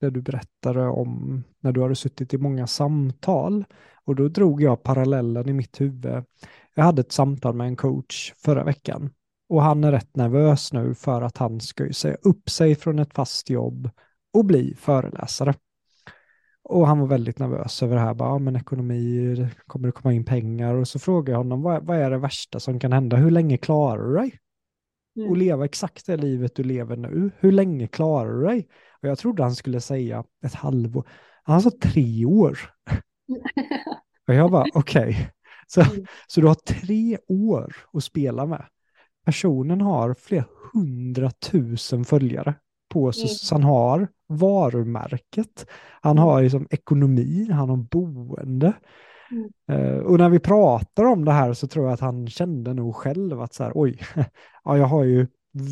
[0.00, 3.64] det du berättade om när du hade suttit i många samtal.
[4.04, 6.24] Och då drog jag parallellen i mitt huvud.
[6.74, 9.10] Jag hade ett samtal med en coach förra veckan
[9.48, 12.98] och han är rätt nervös nu för att han ska ju säga upp sig från
[12.98, 13.90] ett fast jobb
[14.32, 15.54] och bli föreläsare.
[16.68, 20.24] Och han var väldigt nervös över det här, bara, men ekonomi, kommer det komma in
[20.24, 20.74] pengar?
[20.74, 23.16] Och så frågade jag honom, vad, vad är det värsta som kan hända?
[23.16, 24.38] Hur länge klarar du dig?
[25.16, 25.30] Mm.
[25.30, 27.30] Och leva exakt det livet du lever nu.
[27.38, 28.68] Hur länge klarar du dig?
[29.02, 31.08] Och jag trodde han skulle säga ett halvår.
[31.42, 32.58] Han sa tre år.
[34.28, 35.08] och jag bara, okej.
[35.08, 35.26] Okay.
[35.66, 36.06] Så, mm.
[36.26, 38.64] så du har tre år att spela med.
[39.24, 42.54] Personen har flera hundratusen följare
[42.88, 43.22] på sig.
[43.22, 43.34] Mm.
[43.34, 45.66] Så han har varumärket,
[46.00, 48.72] han har liksom ekonomi, han har boende.
[49.30, 49.80] Mm.
[49.80, 52.94] Uh, och när vi pratar om det här så tror jag att han kände nog
[52.94, 53.98] själv att så här, oj,
[54.64, 55.26] ja, jag har ju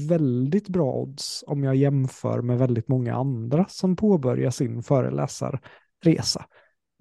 [0.09, 6.47] väldigt bra odds om jag jämför med väldigt många andra som påbörjar sin föreläsarresa.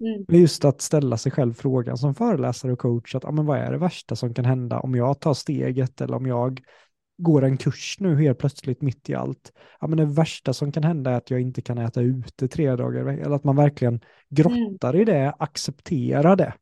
[0.00, 0.40] Mm.
[0.40, 3.72] Just att ställa sig själv frågan som föreläsare och coach, att, ja, men vad är
[3.72, 6.60] det värsta som kan hända om jag tar steget eller om jag
[7.16, 9.52] går en kurs nu helt plötsligt mitt i allt.
[9.80, 12.76] Ja, men det värsta som kan hända är att jag inte kan äta ute tre
[12.76, 13.06] dagar.
[13.06, 15.02] Eller att man verkligen grottar mm.
[15.02, 16.54] i det, accepterar det.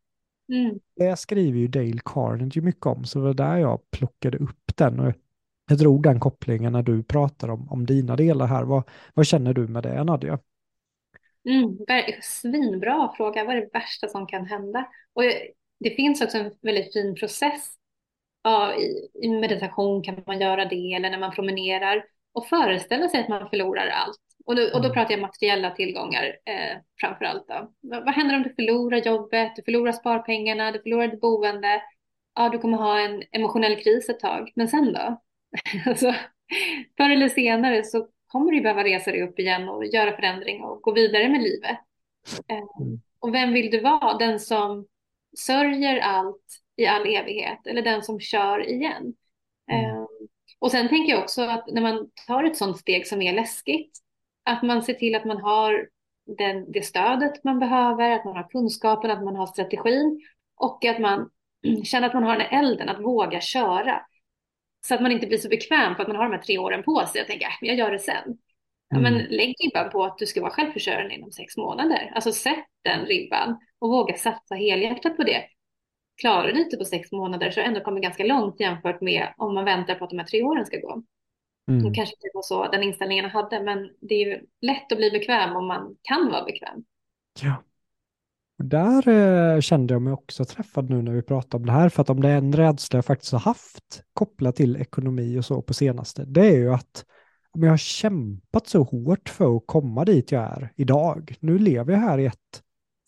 [0.52, 0.78] Mm.
[0.96, 5.00] Det skriver ju Dale Carnegie mycket om, så det var där jag plockade upp den.
[5.00, 5.12] Och
[5.68, 8.64] jag drog den kopplingen när du pratar om, om dina delar här.
[8.64, 10.38] Vad, vad känner du med det, Nadja?
[11.48, 11.76] Mm,
[12.22, 13.44] svinbra fråga.
[13.44, 14.88] Vad är det värsta som kan hända?
[15.12, 15.22] Och
[15.80, 17.76] det finns också en väldigt fin process
[18.42, 23.20] ja, i, i meditation kan man göra det eller när man promenerar och föreställa sig
[23.20, 24.18] att man förlorar allt.
[24.46, 24.92] Och då, och då mm.
[24.92, 27.48] pratar jag materiella tillgångar eh, framför allt.
[27.48, 27.72] Då.
[27.80, 31.82] Vad, vad, händer om du förlorar jobbet, du förlorar sparpengarna, du förlorar ditt boende?
[32.34, 35.20] Ja, du kommer ha en emotionell kris ett tag, men sen då?
[35.86, 36.14] alltså,
[36.96, 40.82] förr eller senare så kommer du behöva resa dig upp igen och göra förändring och
[40.82, 41.78] gå vidare med livet.
[42.48, 43.00] Eh, mm.
[43.18, 44.18] och vem vill du vara?
[44.18, 44.86] Den som
[45.38, 49.14] sörjer allt i all evighet eller den som kör igen.
[49.70, 49.96] Mm.
[49.96, 50.06] Um,
[50.58, 53.98] och sen tänker jag också att när man tar ett sådant steg som är läskigt,
[54.44, 55.88] att man ser till att man har
[56.38, 60.20] den, det stödet man behöver, att man har kunskapen, att man har strategin
[60.56, 61.30] och att man
[61.84, 64.06] känner att man har den elden att våga köra.
[64.86, 66.82] Så att man inte blir så bekväm för att man har de här tre åren
[66.82, 68.38] på sig och tänker att äh, jag gör det sen.
[68.88, 69.26] Ja, men mm.
[69.30, 72.12] lägg ribban på att du ska vara självförsörjande inom sex månader.
[72.14, 75.44] Alltså sätt den ribban och våga satsa helhjärtat på det
[76.20, 79.94] klarar lite på sex månader så ändå kommer ganska långt jämfört med om man väntar
[79.94, 81.02] på att de här tre åren ska gå.
[81.68, 81.82] Mm.
[81.82, 84.98] Det kanske inte var så den inställningen jag hade, men det är ju lätt att
[84.98, 86.84] bli bekväm om man kan vara bekväm.
[87.42, 87.62] Ja.
[88.58, 91.88] Och där eh, kände jag mig också träffad nu när vi pratar om det här,
[91.88, 95.44] för att om det är en rädsla jag faktiskt har haft kopplat till ekonomi och
[95.44, 97.04] så på senaste, det är ju att
[97.50, 101.92] om jag har kämpat så hårt för att komma dit jag är idag, nu lever
[101.92, 102.62] jag här i ett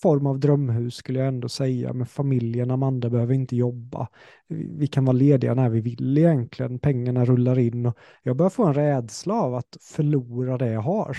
[0.05, 2.71] form av drömhus skulle jag ändå säga med familjen.
[2.71, 4.09] Amanda behöver inte jobba.
[4.49, 6.79] Vi kan vara lediga när vi vill egentligen.
[6.79, 11.17] Pengarna rullar in och jag börjar få en rädsla av att förlora det jag har.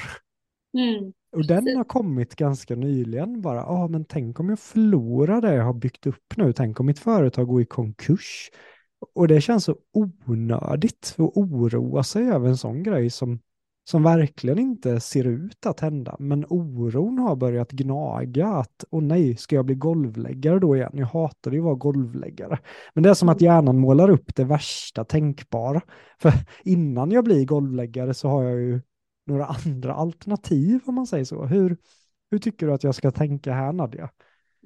[0.77, 1.13] Mm.
[1.31, 5.53] Och den har kommit ganska nyligen bara, ja ah, men tänk om jag förlorar det
[5.53, 8.51] jag har byggt upp nu, tänk om mitt företag går i konkurs.
[9.15, 9.75] Och det känns så
[10.27, 13.39] onödigt att oroa sig över en sån grej som
[13.87, 16.15] som verkligen inte ser ut att hända.
[16.19, 20.91] Men oron har börjat gnaga att, åh nej, ska jag bli golvläggare då igen?
[20.93, 22.59] Jag hatar ju att vara golvläggare.
[22.93, 23.53] Men det är som att mm.
[23.53, 25.81] hjärnan målar upp det värsta tänkbara.
[26.19, 26.31] För
[26.63, 28.81] innan jag blir golvläggare så har jag ju
[29.25, 31.45] några andra alternativ om man säger så.
[31.45, 31.77] Hur,
[32.31, 34.09] hur tycker du att jag ska tänka här Nadja?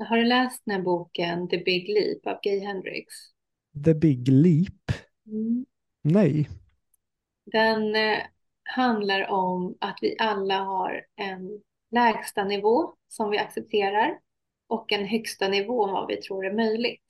[0.10, 3.06] Har du läst den här boken The Big Leap av Gay Hendrix?
[3.86, 4.92] The Big Leap?
[5.28, 5.66] Mm.
[6.02, 6.50] Nej.
[7.46, 8.18] Den eh,
[8.70, 14.20] handlar om att vi alla har en lägsta nivå som vi accepterar
[14.68, 17.04] och en högsta nivå om vad vi tror är möjligt.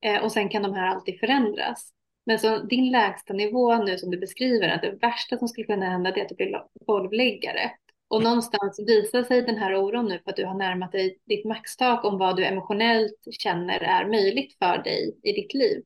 [0.00, 1.92] Eh, och sen kan de här alltid förändras.
[2.26, 5.90] Men så din lägsta nivå nu som du beskriver, att det värsta som skulle kunna
[5.90, 7.72] hända är att du blir golvläggare.
[8.08, 11.44] Och någonstans visar sig den här oron nu för att du har närmat dig ditt
[11.44, 15.82] maxtak om vad du emotionellt känner är möjligt för dig i ditt liv.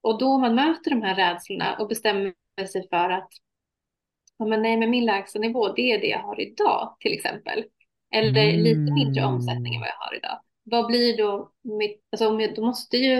[0.00, 2.34] Och då man möter de här rädslorna och bestämmer
[2.72, 3.28] sig för att
[4.38, 7.64] ja, men nej, men min lägsta nivå, det är det jag har idag till exempel.
[8.14, 8.60] Eller mm.
[8.60, 10.40] lite mindre omsättning än vad jag har idag.
[10.64, 13.14] Vad blir då mitt, alltså om jag, då måste ju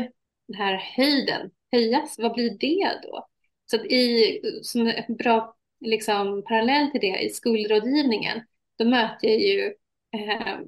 [0.49, 3.27] den här höjden höjas, vad blir det då?
[3.67, 8.41] Så att i, som en bra liksom, parallell till det, i skuldrådgivningen,
[8.79, 9.75] då möter jag ju
[10.17, 10.59] eh,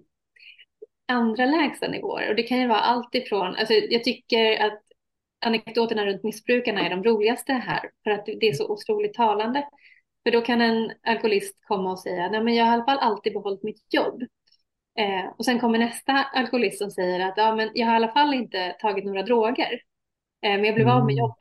[1.09, 2.29] andra lägsta nivåer.
[2.29, 4.83] Och det kan ju vara allt ifrån, alltså jag tycker att
[5.41, 9.67] anekdoterna runt missbrukarna är de roligaste här, för att det är så otroligt talande.
[10.25, 12.99] För då kan en alkoholist komma och säga, nej men jag har i alla fall
[12.99, 14.23] alltid behållit mitt jobb.
[14.99, 18.13] Eh, och sen kommer nästa alkoholist som säger att ja, men jag har i alla
[18.13, 19.73] fall inte tagit några droger,
[20.43, 21.19] eh, men jag blev av med Mm.
[21.19, 21.37] jobbet.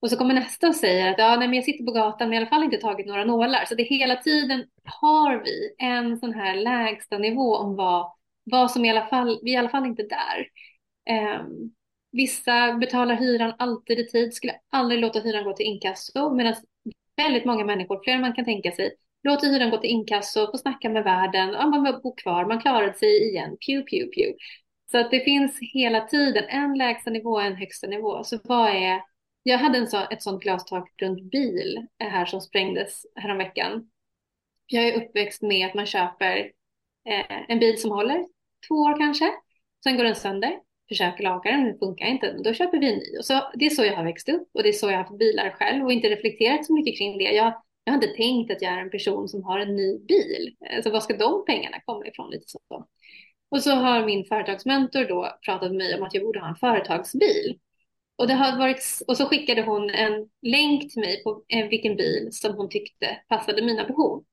[0.00, 2.38] Och så kommer nästa och säger att ja, nej, men jag sitter på gatan men
[2.38, 3.64] jag har i alla fall inte tagit några nålar.
[3.64, 8.12] Så det hela tiden har vi en sån här lägsta nivå om vad,
[8.44, 10.48] vad som i alla fall, vi är i alla fall inte där.
[11.14, 11.42] Eh,
[12.12, 16.54] vissa betalar hyran alltid i tid, skulle aldrig låta hyran gå till inkasso medan
[17.24, 18.90] väldigt många människor, fler än man kan tänka sig,
[19.22, 22.94] låter hyran gå till inkasso, får snacka med värden, ja, man bor kvar, man klarade
[22.94, 24.36] sig igen, pew, pew, pew.
[24.90, 28.24] Så att det finns hela tiden en lägsta nivå och en högsta nivå.
[28.24, 29.00] Så vad är,
[29.42, 33.90] jag hade en så, ett sånt glastak runt bil eh, här som sprängdes häromveckan.
[34.66, 36.36] Jag är uppväxt med att man köper
[37.08, 38.24] eh, en bil som håller
[38.68, 39.32] två år kanske,
[39.84, 40.60] sen går den sönder,
[40.90, 43.18] försöker laga den, den funkar inte, då köper vi en ny.
[43.18, 45.04] Och så, det är så jag har växt upp och det är så jag har
[45.04, 47.24] haft bilar själv och inte reflekterat så mycket kring det.
[47.24, 50.56] Jag, jag har inte tänkt att jag är en person som har en ny bil.
[50.76, 52.30] Alltså var ska de pengarna komma ifrån?
[52.30, 52.58] Lite så.
[53.50, 56.56] Och så har min företagsmentor då pratat med mig om att jag borde ha en
[56.56, 57.58] företagsbil.
[58.16, 61.96] Och, det har varit, och så skickade hon en länk till mig på eh, vilken
[61.96, 64.24] bil som hon tyckte passade mina behov.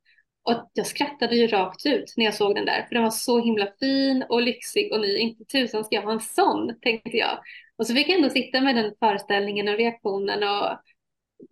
[0.47, 3.39] Och jag skrattade ju rakt ut när jag såg den där, för den var så
[3.39, 5.17] himla fin och lyxig och ny.
[5.17, 7.39] Inte tusan ska jag ha en sån, tänkte jag.
[7.77, 10.79] Och så fick jag ändå sitta med den föreställningen och reaktionen och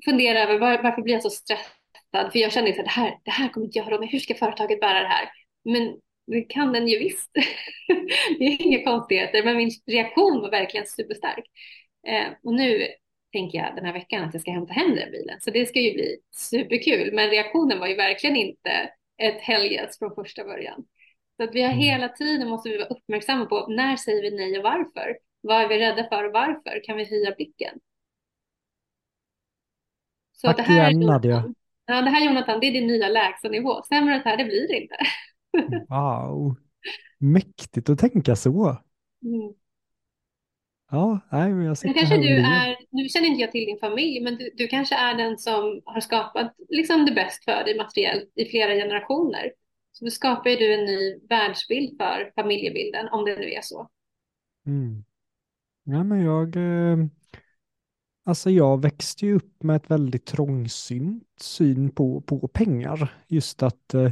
[0.05, 2.31] fundera över var, varför blir jag så stressad?
[2.31, 4.09] För jag kände att det här, det här kommer inte jag ha med.
[4.09, 5.29] Hur ska företaget bära det här?
[5.65, 5.95] Men
[6.27, 7.31] det kan den ju visst.
[8.39, 11.45] det är inga konstigheter, men min reaktion var verkligen superstark.
[12.07, 12.87] Eh, och nu
[13.35, 15.37] tänker jag den här veckan att jag ska hämta hem den bilen.
[15.41, 17.13] Så det ska ju bli superkul.
[17.13, 20.85] Men reaktionen var ju verkligen inte ett helgets från första början.
[21.37, 24.57] Så att vi har hela tiden måste vi vara uppmärksamma på när säger vi nej
[24.57, 25.17] och varför?
[25.41, 26.83] Vad är vi rädda för och varför?
[26.83, 27.79] Kan vi höja blicken?
[30.33, 31.53] Så Tack det här, igen Nadia.
[31.85, 33.83] Ja, det här Jonathan, det är din nya lägstanivå.
[33.83, 34.95] Sämre än här, det blir det inte.
[35.89, 36.55] Wow.
[37.19, 38.77] Mäktigt att tänka så.
[39.23, 39.53] Mm.
[40.91, 43.51] Ja, nej, men jag Men sitter kanske här och du är, nu känner inte jag
[43.51, 47.43] till din familj, men du, du kanske är den som har skapat liksom det bäst
[47.43, 49.51] för dig materiellt i flera generationer.
[49.91, 53.89] Så då skapar ju du en ny världsbild för familjebilden, om det nu är så.
[54.67, 55.05] Mm.
[55.83, 56.97] Ja, men jag, eh,
[58.23, 63.13] alltså jag växte ju upp med ett väldigt trångsynt syn på, på pengar.
[63.27, 64.11] Just att, eh,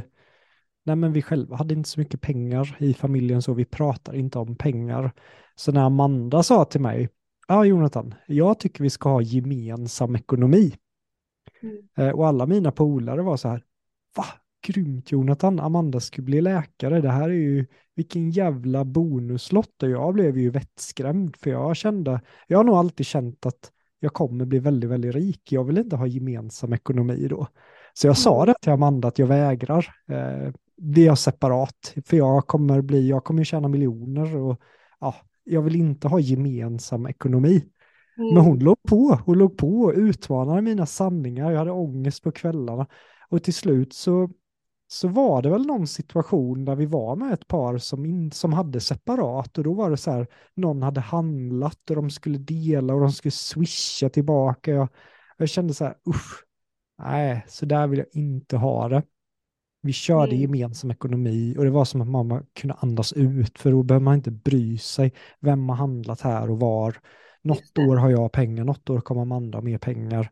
[0.84, 4.38] nej men vi själva hade inte så mycket pengar i familjen så vi pratar inte
[4.38, 5.12] om pengar.
[5.54, 7.08] Så när Amanda sa till mig,
[7.48, 10.74] ja Jonathan, jag tycker vi ska ha gemensam ekonomi.
[11.62, 11.88] Mm.
[11.96, 13.62] Eh, och alla mina polare var så här,
[14.16, 14.24] va?
[14.66, 19.82] Grymt Jonathan, Amanda skulle bli läkare, det här är ju, vilken jävla bonuslott.
[19.82, 23.70] Och jag blev ju vettskrämd för jag kände, jag har nog alltid känt att
[24.00, 25.52] jag kommer bli väldigt, väldigt rik.
[25.52, 27.46] Jag vill inte ha gemensam ekonomi då.
[27.92, 28.46] Så jag sa Mm.
[28.46, 29.86] det till Amanda att jag vägrar.
[30.08, 34.60] Eh, det är separat, för jag kommer bli, jag kommer tjäna miljoner och
[35.00, 35.14] ja,
[35.44, 37.64] jag vill inte ha gemensam ekonomi.
[38.18, 38.34] Mm.
[38.34, 41.50] Men hon låg på, hon låg på och utmanade mina sanningar.
[41.50, 42.86] Jag hade ångest på kvällarna.
[43.28, 44.30] Och till slut så,
[44.88, 48.52] så var det väl någon situation där vi var med ett par som, in, som
[48.52, 49.58] hade separat.
[49.58, 53.12] Och då var det så här, någon hade handlat och de skulle dela och de
[53.12, 54.70] skulle swisha tillbaka.
[54.70, 54.88] Jag,
[55.36, 56.44] jag kände så här, usch,
[56.98, 59.02] nej, så där vill jag inte ha det.
[59.84, 60.40] Vi körde Mm.
[60.40, 64.14] gemensam ekonomi och det var som att mamma kunde andas ut för då behöver man
[64.14, 66.96] inte bry sig vem har handlat här och var.
[67.42, 70.30] Något år har jag pengar, något år kommer Amanda ha mer pengar.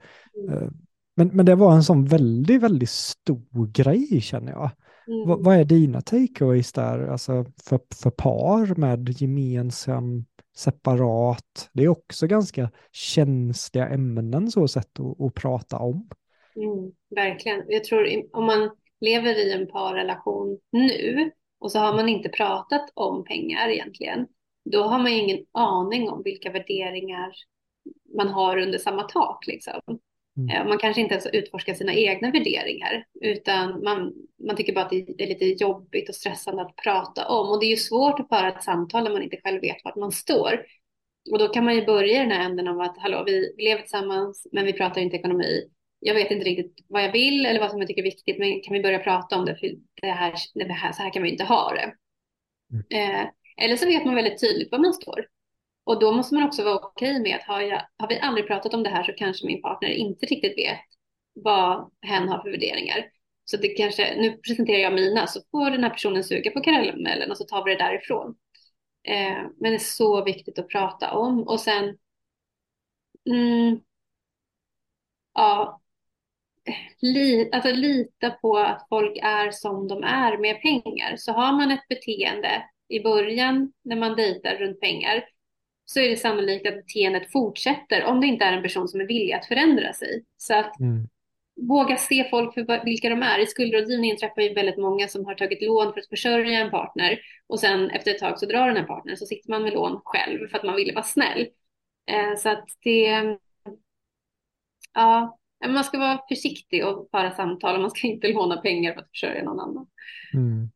[0.48, 0.62] Mm.
[0.62, 0.68] Eh,
[1.16, 4.70] Men, men det var en sån väldigt, väldigt stor grej känner jag.
[5.06, 5.28] Mm.
[5.28, 10.24] Vad, vad är dina takeaways där, alltså för, för par med gemensam,
[10.56, 11.70] separat?
[11.72, 16.08] Det är också ganska känsliga ämnen så sätt att, att prata om.
[16.56, 17.62] Mm, verkligen.
[17.68, 18.70] Jag tror om man
[19.02, 21.30] lever i en parrelation nu
[21.60, 24.26] och så har man inte pratat om pengar egentligen,
[24.64, 27.32] då har man ju ingen aning om vilka värderingar
[28.16, 29.46] man har under samma tak.
[29.46, 29.80] Liksom.
[30.36, 30.56] Mm.
[30.56, 34.12] Eh, Man kanske inte ens utforskar sina egna värderingar, utan man,
[34.46, 37.48] man tycker bara att det är lite jobbigt och stressande att prata om.
[37.50, 39.96] Och det är ju svårt att föra ett samtal när man inte själv vet vart
[39.96, 40.64] man står.
[41.30, 43.80] Och då kan man ju börja i den här änden av att hallå, vi lever
[43.82, 45.70] tillsammans, men vi pratar inte ekonomi.
[46.04, 48.60] Jag vet inte riktigt vad jag vill eller vad som jag tycker är viktigt, men
[48.60, 49.56] kan vi börja prata om det?
[49.56, 49.70] För
[50.02, 51.94] det här, det här, så här kan vi inte ha det.
[52.96, 53.26] Eh,
[53.56, 55.26] eller så vet man väldigt tydligt var man står.
[55.84, 58.74] Och då måste man också vara okej med att har, jag, har vi aldrig pratat
[58.74, 60.80] om det här så kanske min partner inte riktigt vet
[61.32, 63.04] vad hen har för värderingar.
[63.44, 67.30] Så det kanske, nu presenterar jag mina så får den här personen suga på karamellen
[67.30, 68.34] och så tar vi det därifrån.
[69.04, 71.42] Eh, men det är så viktigt att prata om.
[71.42, 71.98] Och sen,
[73.30, 73.80] mm,
[75.34, 75.81] ja,
[77.00, 81.16] li, alltså lita på att folk är som de är med pengar.
[81.16, 85.24] Så har man ett beteende i början när man dejtar runt pengar
[85.84, 89.06] så är det sannolikt att beteendet fortsätter om det inte är en person som är
[89.06, 90.24] villig att förändra sig.
[90.36, 91.08] Så att mm.
[91.68, 93.38] våga se folk för vilka de är.
[93.38, 97.20] I skuldrådgivningen träffar ju väldigt många som har tagit lån för att försörja en partner
[97.46, 100.00] och sen efter ett tag så drar den här partnern så sitter man med lån
[100.04, 101.48] själv för att man ville vara snäll.
[102.06, 103.36] Eh, så att det,
[104.94, 105.38] ja,
[105.68, 109.10] man ska vara försiktig och föra samtal och man ska inte låna pengar för att
[109.10, 109.86] försörja någon annan.
[110.34, 110.70] Mm.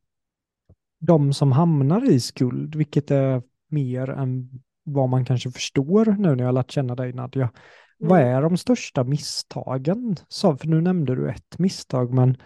[0.99, 4.51] De som hamnar i skuld, vilket är mer än
[4.85, 7.43] vad man kanske förstår nu när jag lärt känna dig Nadja.
[7.43, 8.11] Mm.
[8.11, 10.17] Vad är de största misstagen?
[10.29, 12.37] Så, för nu nämnde du ett misstag, men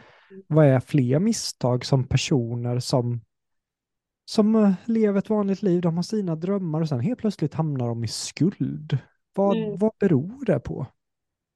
[0.46, 3.20] vad är fler misstag som personer som,
[4.24, 7.88] som eh, lever ett vanligt liv, de har sina drömmar och sen helt plötsligt hamnar
[7.88, 8.98] de i skuld?
[9.34, 9.78] Vad, mm.
[9.78, 10.86] vad beror det på?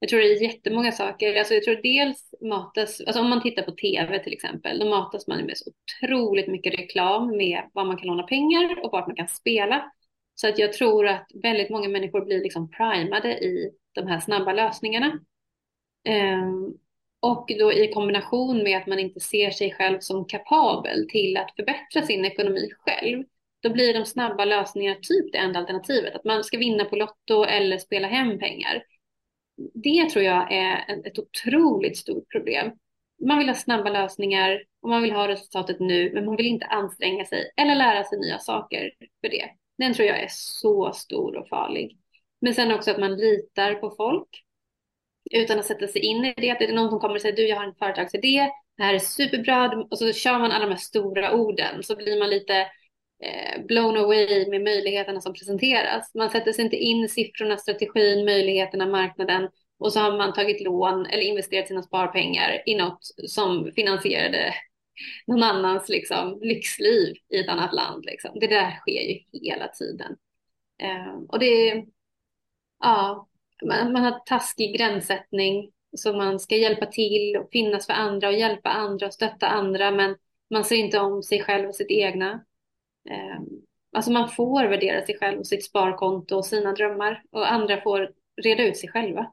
[0.04, 1.38] Jag tror det är jättemånga saker.
[1.38, 5.26] Alltså jag tror dels matas, alltså om man tittar på tv till exempel, då matas
[5.26, 9.16] man med så otroligt mycket reklam med var man kan låna pengar och vart man
[9.16, 9.92] kan spela.
[10.34, 14.52] Så att jag tror att väldigt många människor blir liksom primade i de här snabba
[14.52, 15.20] lösningarna.
[16.08, 16.78] Um,
[17.20, 21.56] och då i kombination med att man inte ser sig själv som kapabel till att
[21.56, 23.24] förbättra sin ekonomi själv,
[23.62, 26.14] då blir de snabba lösningarna typ det enda alternativet.
[26.14, 28.82] Att man ska vinna på Lotto eller spela hem pengar.
[29.56, 32.72] Det tror jag är ett otroligt stort problem.
[33.24, 36.66] Man vill ha snabba lösningar och man vill ha resultatet nu, men man vill inte
[36.66, 38.90] anstränga sig eller lära sig nya saker
[39.20, 39.50] för det.
[39.78, 41.98] Den tror jag är så stor och farlig.
[42.40, 44.28] Men sen också att man litar på folk
[45.30, 46.50] utan att sätta sig in i det.
[46.50, 48.94] Att det är någon som kommer och säger du jag har en företagsidé, det här
[48.94, 52.66] är superbra och så kör man alla de här stora orden så blir man lite
[53.24, 56.14] Eh, blown away med möjligheterna som presenteras.
[56.14, 59.48] Man sätter sig inte in i siffrorna, strategin, möjligheterna, marknaden
[59.78, 62.98] och så har man tagit lån eller investerat sina sparpengar i något
[63.28, 64.54] som finansierade
[65.26, 68.04] någon annans liksom, lyxliv i ett annat land.
[68.04, 68.30] Liksom.
[68.40, 70.16] Det där sker ju hela tiden.
[70.82, 71.84] Eh, och det är,
[72.80, 73.28] ja,
[73.64, 78.34] man, man har taskig gränssättning så man ska hjälpa till och finnas för andra och
[78.34, 80.16] hjälpa andra och stötta andra men
[80.50, 82.44] man ser inte om sig själv och sitt egna.
[83.10, 83.42] Eh,
[83.92, 88.12] alltså man får värdera sig själv och sitt sparkonto och sina drömmar och andra får
[88.42, 89.32] reda ut sig själva.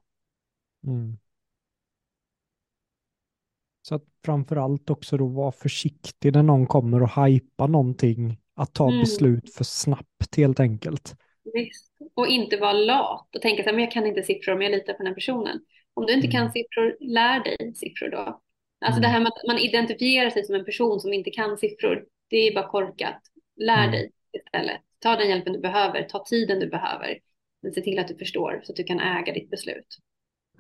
[0.87, 1.17] Mm.
[3.81, 8.87] Så att framförallt också då vara försiktig när någon kommer och hajpa någonting, att ta
[8.87, 8.99] mm.
[8.99, 11.15] beslut för snabbt helt enkelt.
[11.53, 11.91] Visst.
[12.13, 14.97] Och inte vara lat och tänka att jag kan inte siffror men jag litar på
[14.97, 15.59] den här personen.
[15.93, 16.39] Om du inte mm.
[16.39, 18.41] kan siffror, lär dig siffror då.
[18.85, 19.01] Alltså mm.
[19.01, 22.37] det här med att man identifierar sig som en person som inte kan siffror, det
[22.37, 23.21] är bara korkat.
[23.61, 23.91] Lär mm.
[23.91, 24.81] dig istället.
[24.99, 27.19] Ta den hjälpen du behöver, ta tiden du behöver.
[27.61, 29.97] Men se till att du förstår så att du kan äga ditt beslut.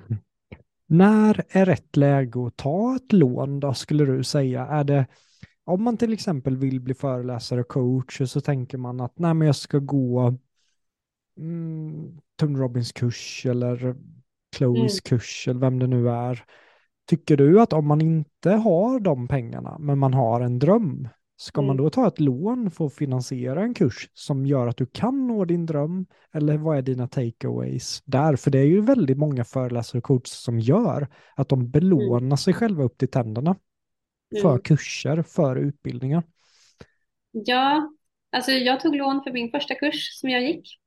[0.85, 4.65] När är rätt läge att ta ett lån då, skulle du säga?
[4.65, 5.05] Är det,
[5.63, 9.45] om man till exempel vill bli föreläsare och coach så tänker man att nej, men
[9.45, 10.37] jag ska gå
[11.37, 13.95] mm, Tony Robbins kurs eller
[14.55, 15.19] Chloes mm.
[15.19, 16.43] kurs eller vem det nu är.
[17.09, 21.07] Tycker du att om man inte har de pengarna men man har en dröm,
[21.41, 21.67] Ska mm.
[21.67, 25.27] man då ta ett lån för att finansiera en kurs som gör att du kan
[25.27, 26.05] nå din dröm?
[26.33, 28.35] Eller vad är dina takeaways där?
[28.35, 32.37] För det är ju väldigt många föreläsare och coacher som gör att de belånar mm.
[32.37, 33.55] sig själva upp till tänderna
[34.41, 34.61] för mm.
[34.61, 36.23] kurser, för utbildningar.
[37.31, 37.91] Ja,
[38.31, 40.79] alltså jag tog lån för min första kurs som jag gick.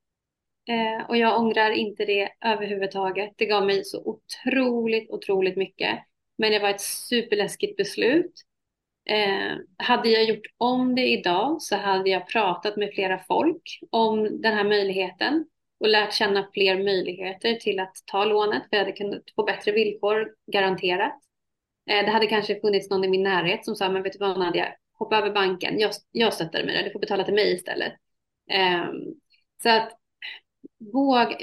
[0.68, 3.32] Eh, och jag ångrar inte det överhuvudtaget.
[3.36, 5.98] Det gav mig så otroligt, otroligt mycket.
[6.38, 8.32] Men det var ett superläskigt beslut.
[9.06, 14.40] Eh, hade jag gjort om det idag så hade jag pratat med flera folk om
[14.40, 15.46] den här möjligheten
[15.80, 19.72] och lärt känna fler möjligheter till att ta lånet för jag hade kunnat få bättre
[19.72, 21.18] villkor garanterat.
[21.90, 24.38] Eh, det hade kanske funnits någon i min närhet som sa, men vet du vad
[24.38, 27.92] Nadia, hoppa över banken, jag, jag stöttar dig med du får betala till mig istället.
[28.50, 28.84] Eh,
[29.62, 29.92] så att
[30.92, 31.36] våga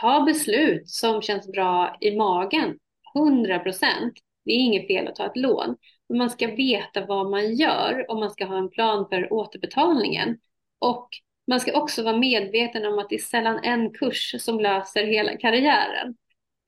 [0.00, 2.78] ta beslut som känns bra i magen,
[3.14, 4.14] 100 procent.
[4.44, 5.76] Det är inget fel att ta ett lån,
[6.14, 10.38] man ska veta vad man gör och man ska ha en plan för återbetalningen.
[10.78, 11.08] Och
[11.46, 15.36] man ska också vara medveten om att det är sällan en kurs som löser hela
[15.36, 16.16] karriären.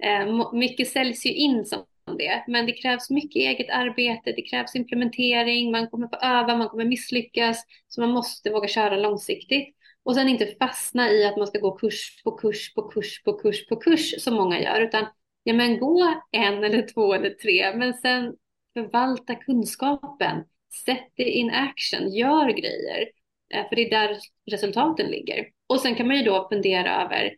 [0.03, 1.84] Eh, mycket säljs ju in som
[2.18, 6.68] det, men det krävs mycket eget arbete, det krävs implementering, man kommer få öva, man
[6.68, 9.76] kommer misslyckas, så man måste våga köra långsiktigt.
[10.03, 13.32] Och sen inte fastna i att man ska gå kurs på kurs på kurs på
[13.32, 15.07] kurs på kurs som många gör, utan
[15.42, 18.34] ja men gå en eller två eller tre, men sen
[18.77, 20.45] förvalta kunskapen,
[20.85, 23.09] sätt det in action, gör grejer.
[23.55, 24.18] Eh, för det är där
[24.51, 25.49] resultaten ligger.
[25.66, 27.37] Och sen kan man ju då fundera över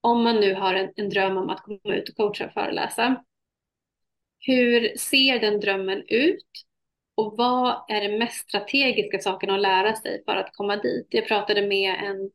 [0.00, 3.24] om man nu har en, en dröm om att komma ut och coacha och föreläsa.
[4.40, 6.46] hur ser den drömmen ut?
[7.14, 11.06] Och vad är den mest strategiska saken att lära sig för att komma dit?
[11.10, 12.30] Jag pratade med en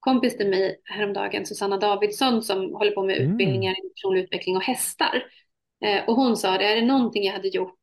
[0.00, 3.32] kompis till mig häromdagen, Susanna Davidsson, som håller på med mm.
[3.32, 5.24] utbildningar i personlig utveckling och hästar.
[5.84, 7.82] Eh, och hon sa det, är det någonting jag hade gjort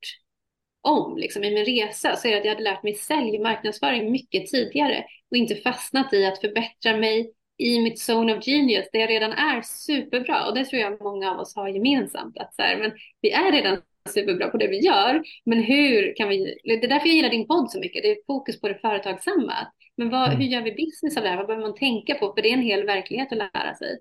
[0.82, 3.44] om liksom, i min resa så är det att jag hade lärt mig sälj och
[3.44, 8.86] marknadsföring mycket tidigare och inte fastnat i att förbättra mig i mitt zone of genius
[8.92, 12.56] där jag redan är superbra och det tror jag många av oss har gemensamt att
[12.56, 12.92] så här, men
[13.22, 17.08] vi är redan superbra på det vi gör men hur kan vi, det är därför
[17.08, 19.54] jag gillar din podd så mycket, det är fokus på det företagsamma.
[19.98, 20.40] Men vad, mm.
[20.40, 21.38] hur gör vi business av det här?
[21.38, 22.34] Vad behöver man tänka på?
[22.34, 24.00] För det är en hel verklighet att lära sig.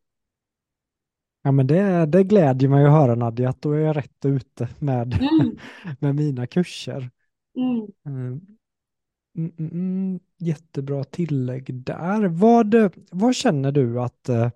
[1.47, 4.69] Ja, men det, det glädjer mig att höra Nadja, att då är jag rätt ute
[4.79, 5.57] med, mm.
[5.99, 7.11] med mina kurser.
[7.57, 7.81] Mm.
[8.07, 12.29] Eh, mm, mm, mm, jättebra tillägg där.
[12.29, 12.75] Vad,
[13.11, 14.51] vad känner du att eh,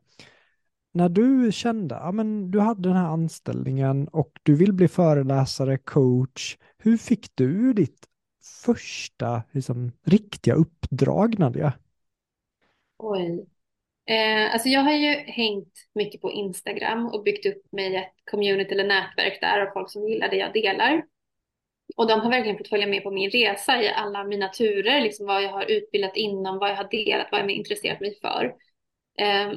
[0.93, 5.79] när du kände, ja men du hade den här anställningen och du vill bli föreläsare,
[5.79, 8.07] coach, hur fick du ditt
[8.65, 11.73] första liksom, riktiga uppdrag Nadja?
[12.99, 13.47] Oj,
[14.09, 18.75] Eh, alltså jag har ju hängt mycket på Instagram och byggt upp mig ett community
[18.75, 21.05] eller nätverk där av folk som gillar det jag delar.
[21.97, 25.27] Och de har verkligen fått följa med på min resa i alla mina turer, liksom
[25.27, 28.45] vad jag har utbildat inom, vad jag har delat, vad jag har intresserat mig för.
[29.19, 29.53] Eh,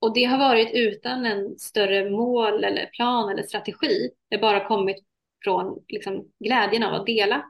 [0.00, 4.10] och det har varit utan en större mål eller plan eller strategi.
[4.28, 4.96] Det har bara kommit
[5.44, 7.44] från liksom, glädjen av att dela.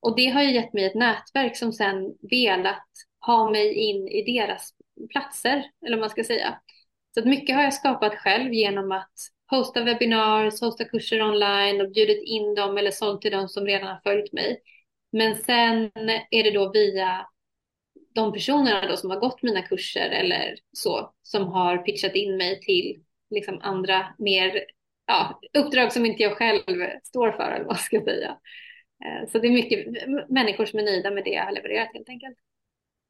[0.00, 2.88] Och det har ju gett mig ett nätverk som sen velat
[3.26, 4.77] ha mig in i deras
[5.10, 6.60] platser, eller vad man ska säga.
[7.14, 9.12] Så att mycket har jag skapat själv genom att
[9.50, 13.88] hosta webinars, hosta kurser online och bjudit in dem eller sålt till dem som redan
[13.88, 14.60] har följt mig.
[15.12, 15.90] Men sen
[16.30, 17.26] är det då via
[18.14, 22.60] de personerna då som har gått mina kurser eller så som har pitchat in mig
[22.60, 24.64] till liksom andra mer
[25.06, 26.62] ja, uppdrag som inte jag själv
[27.02, 28.38] står för eller vad ska jag säga.
[29.04, 29.86] Eh, så det är mycket
[30.28, 32.38] människor som är nöjda med det jag har levererat helt enkelt.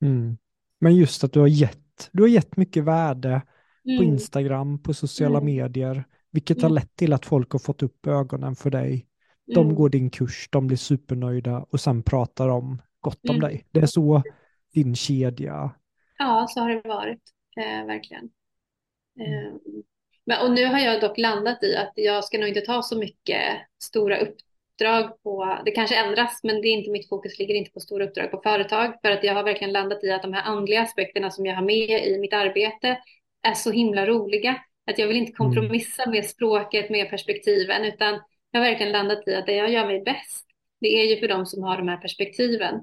[0.03, 0.39] Mm.
[0.79, 3.43] Men just att du har gett, du har gett mycket värde
[3.85, 3.99] mm.
[3.99, 5.45] på Instagram, på sociala mm.
[5.45, 9.07] medier, vilket har lett till att folk har fått upp ögonen för dig.
[9.55, 9.75] De mm.
[9.75, 13.41] går din kurs, de blir supernöjda och sen pratar de gott om mm.
[13.41, 13.67] dig.
[13.71, 14.23] Det är så
[14.75, 15.71] din kedja.
[16.19, 17.23] Ja, så har det varit,
[17.57, 18.25] eh, verkligen.
[19.21, 19.53] Eh,
[20.25, 22.99] men, och nu har jag dock landat i att jag ska nog inte ta så
[22.99, 23.43] mycket
[23.83, 24.37] stora upp,
[24.79, 28.05] uppdrag på, det kanske ändras, men det är inte mitt fokus ligger inte på stora
[28.05, 31.31] uppdrag på företag för att jag har verkligen landat i att de här andliga aspekterna
[31.31, 32.99] som jag har med i mitt arbete
[33.43, 34.57] är så himla roliga
[34.91, 35.37] att jag vill inte mm.
[35.37, 38.21] kompromissa med språket, med perspektiven, utan
[38.51, 40.47] jag har verkligen landat i att det jag gör mig bäst,
[40.81, 42.75] det är ju för de som har de här perspektiven.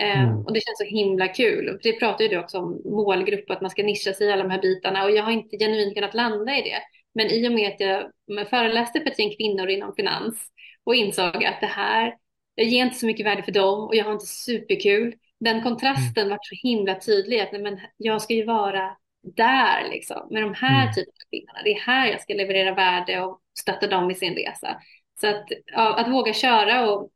[0.00, 0.38] Eh, mm.
[0.38, 1.78] och det känns så himla kul.
[1.82, 4.50] Det pratar ju du också om målgrupp, att man ska nischa sig i alla de
[4.50, 6.82] här bitarna och jag har inte genuint kunnat landa i det.
[7.14, 8.10] Men i och med att jag
[8.48, 10.50] föreläste för ett gäng kvinnor inom finans
[10.86, 12.16] och insåg att det här,
[12.54, 15.14] jag ger inte så mycket värde för dem och jag har inte superkul.
[15.40, 16.30] Den kontrasten mm.
[16.30, 20.82] var så himla tydlig att men jag ska ju vara där liksom med de här
[20.82, 20.94] mm.
[20.94, 21.62] typerna av kvinnorna.
[21.64, 24.80] Det är här jag ska leverera värde och stötta dem i sin resa.
[25.20, 27.10] Så att, ja, att våga köra och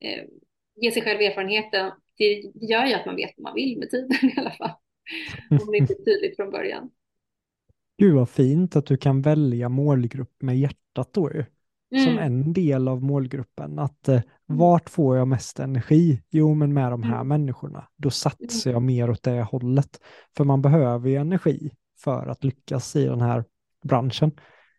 [0.00, 0.24] eh,
[0.76, 4.10] ge sig själv erfarenheten, det gör ju att man vet vad man vill med tiden
[4.36, 4.72] i alla fall.
[5.50, 6.90] Om det inte är tydligt från början.
[7.98, 11.44] Gud vad fint att du kan välja målgrupp med hjärtat då ju
[11.94, 12.04] mm.
[12.04, 13.78] som en del av målgruppen.
[13.78, 14.24] Att eh, mm.
[14.46, 16.22] vart får jag mest energi?
[16.30, 17.28] Jo, men med de här mm.
[17.28, 17.88] människorna.
[17.96, 20.00] Då satsar jag mer åt det hållet.
[20.36, 21.70] För man behöver ju energi
[22.04, 23.44] för att lyckas i den här
[23.82, 24.32] branschen.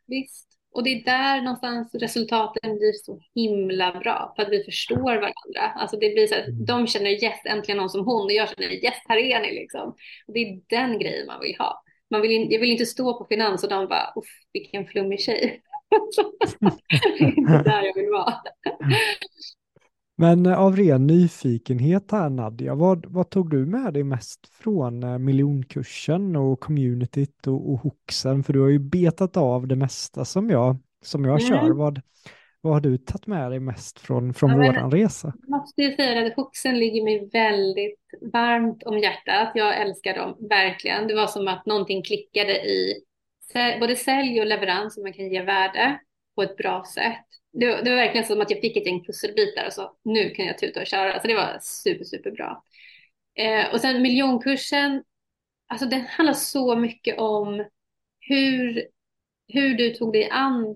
[0.07, 5.15] Visst, och det är där någonstans resultaten blir så himla bra för att vi förstår
[5.15, 5.61] varandra.
[5.75, 6.65] Alltså det blir så att mm.
[6.65, 9.89] de känner yes, äntligen någon som hon och jag känner yes, här är ni liksom.
[10.27, 11.83] Och det är den grejen man vill ha.
[12.09, 14.13] Man vill jag vill inte stå på finans och de bara,
[14.53, 15.61] vilken flummig tjej.
[16.59, 18.33] Det är inte där jag vill vara.
[20.17, 25.03] Men eh, av ren nyfikenhet här Nadja, vad, vad tog du med dig mest från
[25.03, 28.43] eh, miljonkursen och communityt och, och hoxen?
[28.43, 31.49] För du har ju betat av det mesta som jag, som jag mm.
[31.49, 31.69] kör.
[31.69, 32.01] Vad,
[32.61, 35.33] vad har du tagit med dig mest från, från ja, våran resa?
[35.41, 37.99] Jag måste ju säga att hoxen ligger mig väldigt
[38.33, 39.51] varmt om hjärtat.
[39.55, 41.07] Jag älskar dem verkligen.
[41.07, 42.93] Det var som att någonting klickade i
[43.79, 45.99] både sälj och leverans som man kan ge värde
[46.35, 47.25] på ett bra sätt.
[47.53, 50.45] Det, det, var verkligen som att jag fick ett gäng pusselbitar och så nu kan
[50.45, 51.21] jag tuta och köra.
[51.21, 52.63] Så det var super, super bra.
[53.35, 55.03] Eh, och sen miljonkursen,
[55.67, 57.65] alltså den handlar så mycket om
[58.19, 58.87] hur,
[59.47, 60.75] hur du tog dig an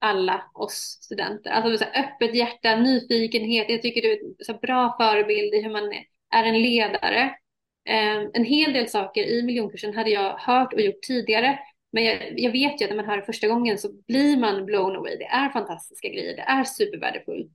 [0.00, 1.50] alla oss studenter.
[1.50, 3.70] Alltså så öppet hjärta, nyfikenhet.
[3.70, 5.92] Jag tycker du är en så bra förebild i hur man
[6.34, 7.22] är en ledare.
[7.88, 11.58] Eh, en hel del saker i miljonkursen hade jag hört och gjort tidigare
[11.92, 14.66] men jag, jag, vet ju att när man hör det första gången så blir man
[14.66, 15.16] blown away.
[15.16, 17.52] Det är fantastiska grejer, det är supervärdefullt.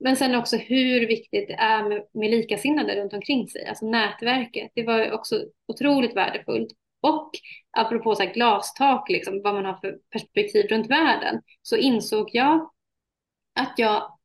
[0.00, 3.66] Men sen också hur viktigt det är med, med likasinnade runt omkring sig.
[3.66, 6.70] Alltså nätverket, det var också otroligt värdefullt.
[7.00, 7.30] Och
[7.70, 12.70] apropå så här glastak, liksom, vad man har för perspektiv runt världen, så insåg jag
[13.60, 14.18] att jag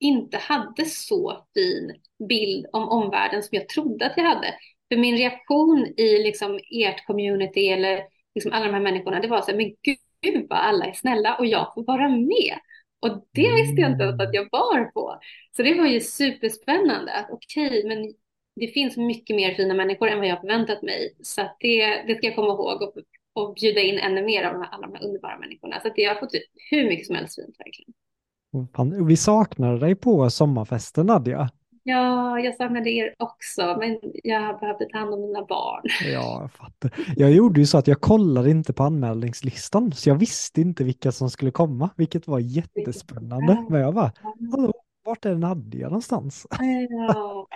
[0.00, 4.54] inte hade så fin bild om omvärlden som jag trodde att jag hade.
[4.92, 8.02] För min reaktion i liksom ert community eller
[8.34, 9.74] liksom alla de här människorna, det var så här, men
[10.22, 12.58] gud vad alla är snälla och jag får vara med.
[13.00, 15.18] Och det visste jag inte att jag var på.
[15.56, 18.12] Så det var ju superspännande att okej, okay, men
[18.60, 21.16] det finns mycket mer fina människor än vad jag förväntat mig.
[21.22, 22.94] Så det, det ska jag komma ihåg och,
[23.32, 25.80] och bjuda in ännu mer av alla de här underbara människorna.
[25.80, 26.30] Så det har fått
[26.70, 29.06] hur mycket som helst fint verkligen.
[29.06, 31.50] Vi saknar dig på sommarfesten Nadja.
[31.84, 35.82] Ja, jag saknade er också, men jag behövde ta hand om mina barn.
[36.12, 36.90] Ja, jag fattar.
[37.16, 41.12] Jag gjorde ju så att jag kollade inte på anmälningslistan, så jag visste inte vilka
[41.12, 43.66] som skulle komma, vilket var jättespännande.
[43.68, 44.12] Men jag bara,
[44.52, 44.72] hallå,
[45.04, 46.46] vart är Nadja någonstans?
[46.50, 47.46] Ja,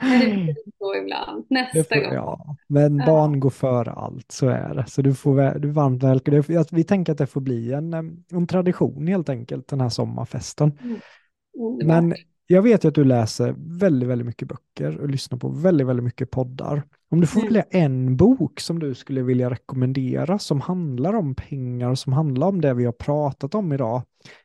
[0.00, 1.46] det så ibland.
[1.50, 2.14] Nästa får, gång.
[2.14, 3.06] Ja, men ja.
[3.06, 4.84] barn går före allt, så är det.
[4.88, 6.44] Så du, får, du varmt välkommen.
[6.70, 7.94] Vi tänker att det får bli en,
[8.32, 10.78] en tradition helt enkelt, den här sommarfesten.
[10.84, 11.86] Mm.
[11.86, 12.14] Men
[12.52, 16.04] jag vet ju att du läser väldigt, väldigt mycket böcker och lyssnar på väldigt, väldigt
[16.04, 16.82] mycket poddar.
[17.10, 17.52] Om du får mm.
[17.52, 22.46] välja en bok som du skulle vilja rekommendera som handlar om pengar och som handlar
[22.46, 24.02] om det vi har pratat om idag,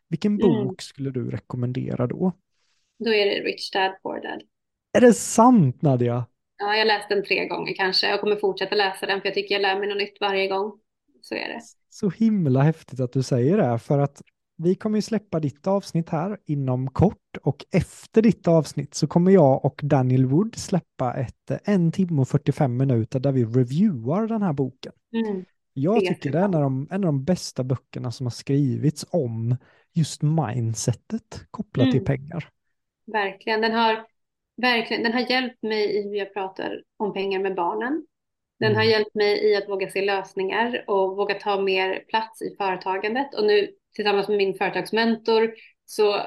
[0.10, 0.48] vilken mm.
[0.48, 2.32] bok skulle du rekommendera då?
[3.00, 4.42] Då är det Rich Dad Poor Dad.
[4.98, 6.26] Är det sant Nadja?
[6.58, 8.10] Ja, jag har läst den tre gånger kanske.
[8.10, 10.80] Jag kommer fortsätta läsa den för jag tycker jag lär mig något nytt varje gång.
[11.22, 11.62] Så är det.
[11.90, 14.22] Så himla häftigt att du säger det, för att
[14.58, 19.32] vi kommer ju släppa ditt avsnitt här inom kort och efter ditt avsnitt så kommer
[19.32, 24.42] jag och Daniel Wood släppa ett en timme och 45 minuter där vi reviewar den
[24.42, 24.94] här boken.
[25.14, 25.46] Mm.
[25.74, 29.06] Jag tycker det är en av, de, en av de bästa böckerna som har skrivits
[29.10, 29.56] om
[29.94, 31.92] just mindsetet kopplat mm.
[31.92, 32.50] till pengar.
[33.06, 34.06] Verkligen, den har,
[34.62, 38.06] verkligen, den har hjälpt mig i hur jag pratar om pengar med barnen.
[38.60, 38.78] Den mm.
[38.78, 43.34] har hjälpt mig i att våga se lösningar och våga ta mer plats i företagandet.
[43.34, 45.54] Och nu tillsammans med min företagsmentor
[45.86, 46.22] så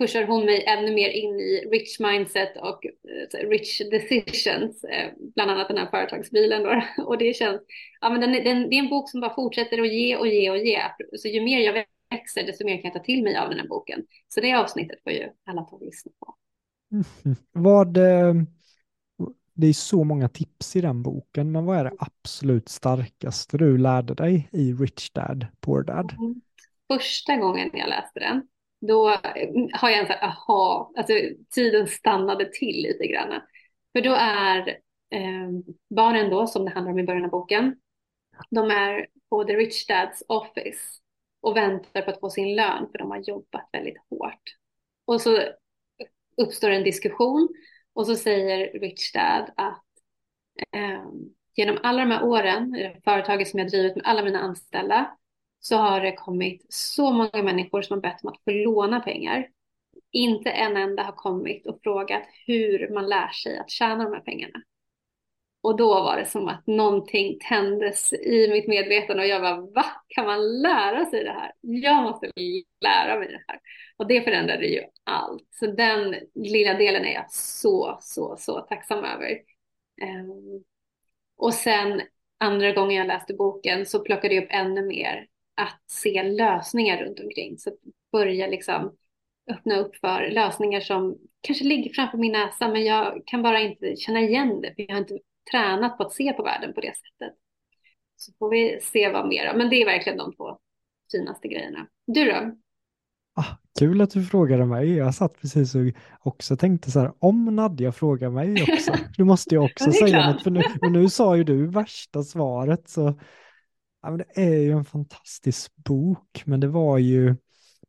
[0.00, 5.50] pushar hon mig ännu mer in i rich mindset och uh, rich decisions, uh, bland
[5.50, 6.82] annat den här företagsbilen då.
[7.04, 7.60] Och det känns,
[8.00, 10.50] ja men den, den, det är en bok som bara fortsätter att ge och ge
[10.50, 10.80] och ge.
[11.18, 13.68] Så ju mer jag växer, desto mer kan jag ta till mig av den här
[13.68, 14.04] boken.
[14.28, 16.34] Så det avsnittet får ju alla ta och lyssna på.
[16.92, 17.36] Mm.
[17.52, 18.34] Vad, eh,
[19.54, 23.78] det är så många tips i den boken, men vad är det absolut starkaste du
[23.78, 26.12] lärde dig i Rich Dad, Poor Dad?
[26.18, 26.40] Mm
[26.92, 28.48] första gången jag läste den,
[28.80, 31.12] då eh, har jag en sån här, aha, alltså
[31.50, 33.40] tiden stannade till lite grann.
[33.92, 34.68] För då är
[35.10, 35.48] eh,
[35.94, 37.76] barnen då, som det handlar om i början av boken,
[38.50, 40.80] de är på The Rich Dads Office
[41.40, 44.42] och väntar på att få sin lön för de har jobbat väldigt hårt.
[45.04, 45.38] Och så
[46.36, 47.48] uppstår en diskussion
[47.92, 49.84] och så säger Rich Dad att
[50.72, 51.04] eh,
[51.56, 55.16] genom alla de här åren, företaget som jag drivit med alla mina anställda,
[55.60, 59.48] så har det kommit så många människor som har bett om att få låna pengar.
[60.12, 64.20] Inte en enda har kommit och frågat hur man lär sig att tjäna de här
[64.20, 64.62] pengarna.
[65.62, 69.84] Och då var det som att någonting tändes i mitt medvetande och jag bara, va?
[70.08, 71.52] Kan man lära sig det här?
[71.60, 72.30] Jag måste
[72.80, 73.60] lära mig det här.
[73.96, 75.46] Och det förändrade ju allt.
[75.50, 79.30] Så den lilla delen är jag så, så, så tacksam över.
[80.02, 80.64] Um,
[81.36, 82.02] och sen
[82.38, 87.20] andra gången jag läste boken så plockade jag upp ännu mer att se lösningar runt
[87.20, 87.58] omkring.
[87.58, 87.78] Så att
[88.12, 88.96] börja liksom
[89.50, 93.96] öppna upp för lösningar som kanske ligger framför min näsa men jag kan bara inte
[93.96, 95.18] känna igen det för jag har inte
[95.50, 97.36] tränat på att se på världen på det sättet.
[98.16, 99.54] Så får vi se vad mer.
[99.56, 100.58] Men det är verkligen de två
[101.12, 101.86] finaste grejerna.
[102.06, 102.56] Du då?
[103.34, 104.96] Ah, kul att du frågade mig.
[104.96, 105.80] Jag satt precis och
[106.20, 110.42] också tänkte så här, om Nadja frågar mig också, nu måste jag också säga något,
[110.42, 113.18] för nu, men nu sa ju du värsta svaret, så
[114.02, 117.36] Ja, men det är ju en fantastisk bok, men det var ju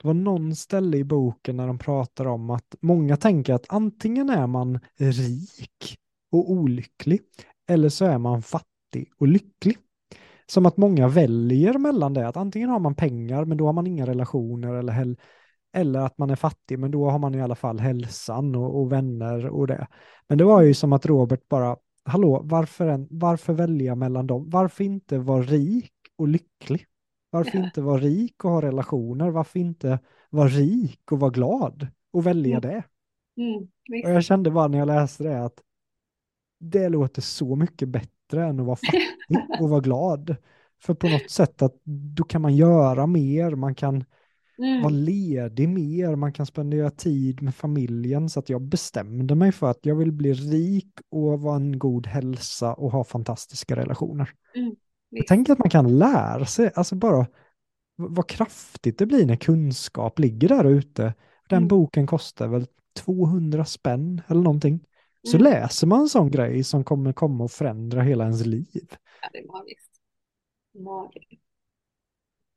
[0.01, 4.29] det var någon ställe i boken när de pratar om att många tänker att antingen
[4.29, 5.97] är man rik
[6.31, 7.21] och olycklig
[7.67, 9.77] eller så är man fattig och lycklig.
[10.45, 13.87] Som att många väljer mellan det, att antingen har man pengar men då har man
[13.87, 15.15] inga relationer eller,
[15.73, 18.91] eller att man är fattig men då har man i alla fall hälsan och, och
[18.91, 19.87] vänner och det.
[20.27, 24.49] Men det var ju som att Robert bara, hallå, varför, en, varför välja mellan dem?
[24.49, 26.85] Varför inte vara rik och lycklig?
[27.29, 29.29] Varför inte vara rik och ha relationer?
[29.29, 29.99] Varför inte
[30.29, 32.61] vara rik och vara glad och välja mm.
[32.61, 32.83] det?
[33.41, 33.67] Mm,
[34.05, 35.61] och jag kände bara när jag läste det att
[36.59, 40.35] det låter så mycket bättre än att vara fattig och vara glad.
[40.81, 41.75] För på något sätt att
[42.15, 44.03] då kan man göra mer, man kan
[44.61, 44.81] Mm.
[44.81, 48.29] vara ledig mer, man kan spendera tid med familjen.
[48.29, 52.07] Så att jag bestämde mig för att jag vill bli rik och vara en god
[52.07, 54.29] hälsa och ha fantastiska relationer.
[54.55, 54.75] Mm.
[55.13, 57.27] Jag tänker att man kan lära sig, alltså bara
[57.95, 61.13] vad kraftigt det blir när kunskap ligger där ute.
[61.49, 61.67] Den Mm.
[61.67, 62.67] boken kostar väl
[62.99, 64.79] 200 spänn eller någonting.
[65.27, 65.51] Så Mm.
[65.53, 68.87] läser man en sån grej som kommer komma och förändra hela ens liv.
[69.21, 69.91] Ja, det är magiskt.
[70.79, 71.41] Magiskt.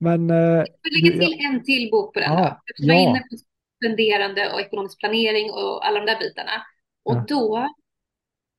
[0.00, 0.66] Men eh, Jag
[1.02, 2.84] vill lägga till en till bok på den Ja, då.
[2.86, 3.10] Jag är ja.
[3.10, 3.36] inne på
[3.76, 6.50] spenderande och ekonomisk planering och alla de där bitarna.
[7.02, 7.24] Och Ja.
[7.28, 7.68] då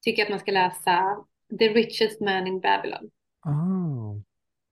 [0.04, 1.16] tycker jag att man ska läsa
[1.60, 3.10] The Richest Man in Babylon.
[3.46, 4.22] Ah.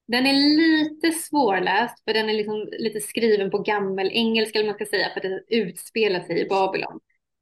[0.07, 4.75] Den är lite svårläst för den är liksom lite skriven på gammel engelska eller man
[4.75, 6.99] ska säga för att den utspelar sig i Babylon.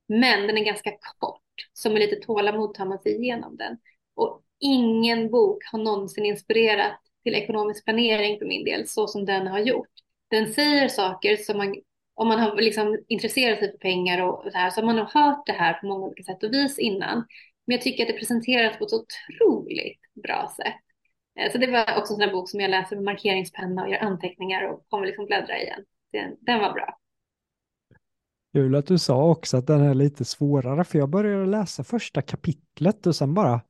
[0.07, 1.41] Men den är ganska kort,
[1.73, 3.77] så med lite tålamod tar man sig igenom den.
[4.15, 9.47] Och ingen bok har någonsin inspirerat till ekonomisk planering för min del så som den
[9.47, 9.89] har gjort.
[10.27, 11.75] Den säger saker som man,
[12.13, 15.07] om man har liksom intresserat sig för pengar och så här, så har man nog
[15.07, 17.17] hört det här på många olika sätt och vis innan.
[17.65, 20.90] Men jag tycker att det presenteras på ett otroligt bra sätt.
[21.45, 23.99] Eh, Så det var också en sån bok som jag läser med markeringspenna och gör
[23.99, 25.79] anteckningar och kommer liksom bläddra igen.
[26.11, 26.97] Den, den var bra.
[28.53, 32.21] kul att du sa också att den är lite svårare, för jag började läsa första
[32.21, 33.61] kapitlet och sen bara,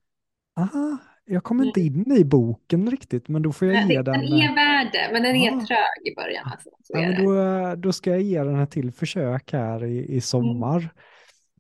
[0.60, 4.24] aha, jag kommer inte in i boken riktigt, men då får jag ge Den, den.
[4.34, 5.66] är värd det, men den är Ja.
[5.68, 6.46] trög i början.
[6.52, 6.70] Alltså.
[6.84, 7.24] Så Ja, men det.
[7.24, 10.80] då, då ska jag ge den ett till försök här i, i sommar.
[10.80, 10.90] Men, Mm.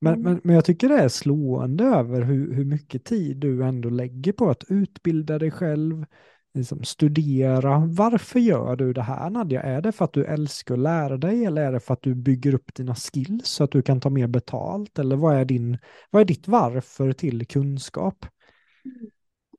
[0.01, 4.33] Men, men jag tycker det är slående över hur, hur mycket tid du ändå lägger
[4.33, 6.05] på att utbilda dig själv,
[6.53, 7.83] liksom studera.
[7.87, 9.61] Varför gör du det här Nadja?
[9.61, 12.15] Är det för att du älskar att lära dig eller är det för att du
[12.15, 14.99] bygger upp dina skills så att du kan ta mer betalt?
[14.99, 15.77] Eller vad är, din,
[16.09, 18.25] vad är ditt varför till kunskap?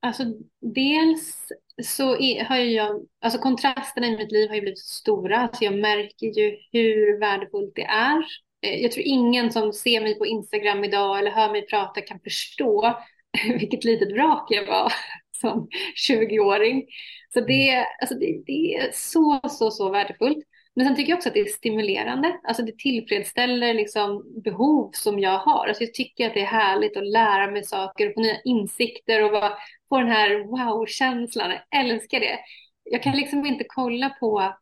[0.00, 0.24] Alltså
[0.60, 1.48] dels
[1.82, 5.64] så är, har jag, alltså kontrasterna i mitt liv har ju blivit så stora, alltså
[5.64, 8.24] jag märker ju hur värdefullt det är.
[8.62, 12.20] Eh, Jag tror ingen som ser mig på Instagram idag eller hör mig prata kan
[12.20, 12.98] förstå
[13.58, 14.92] vilket litet vrak jag var
[15.40, 15.68] som
[16.08, 16.86] 20-åring.
[17.34, 20.38] Så det, alltså det, det är så, så, så värdefullt.
[20.74, 22.40] Men sen tycker jag också att det är stimulerande.
[22.44, 25.66] Alltså det tillfredsställer liksom behov som jag har.
[25.68, 29.24] Alltså jag tycker att det är härligt att lära mig saker och få nya insikter
[29.24, 29.52] och bara
[29.88, 31.50] få den här wow-känslan.
[31.50, 32.38] Jag älskar det.
[32.84, 34.54] Jag kan liksom inte kolla på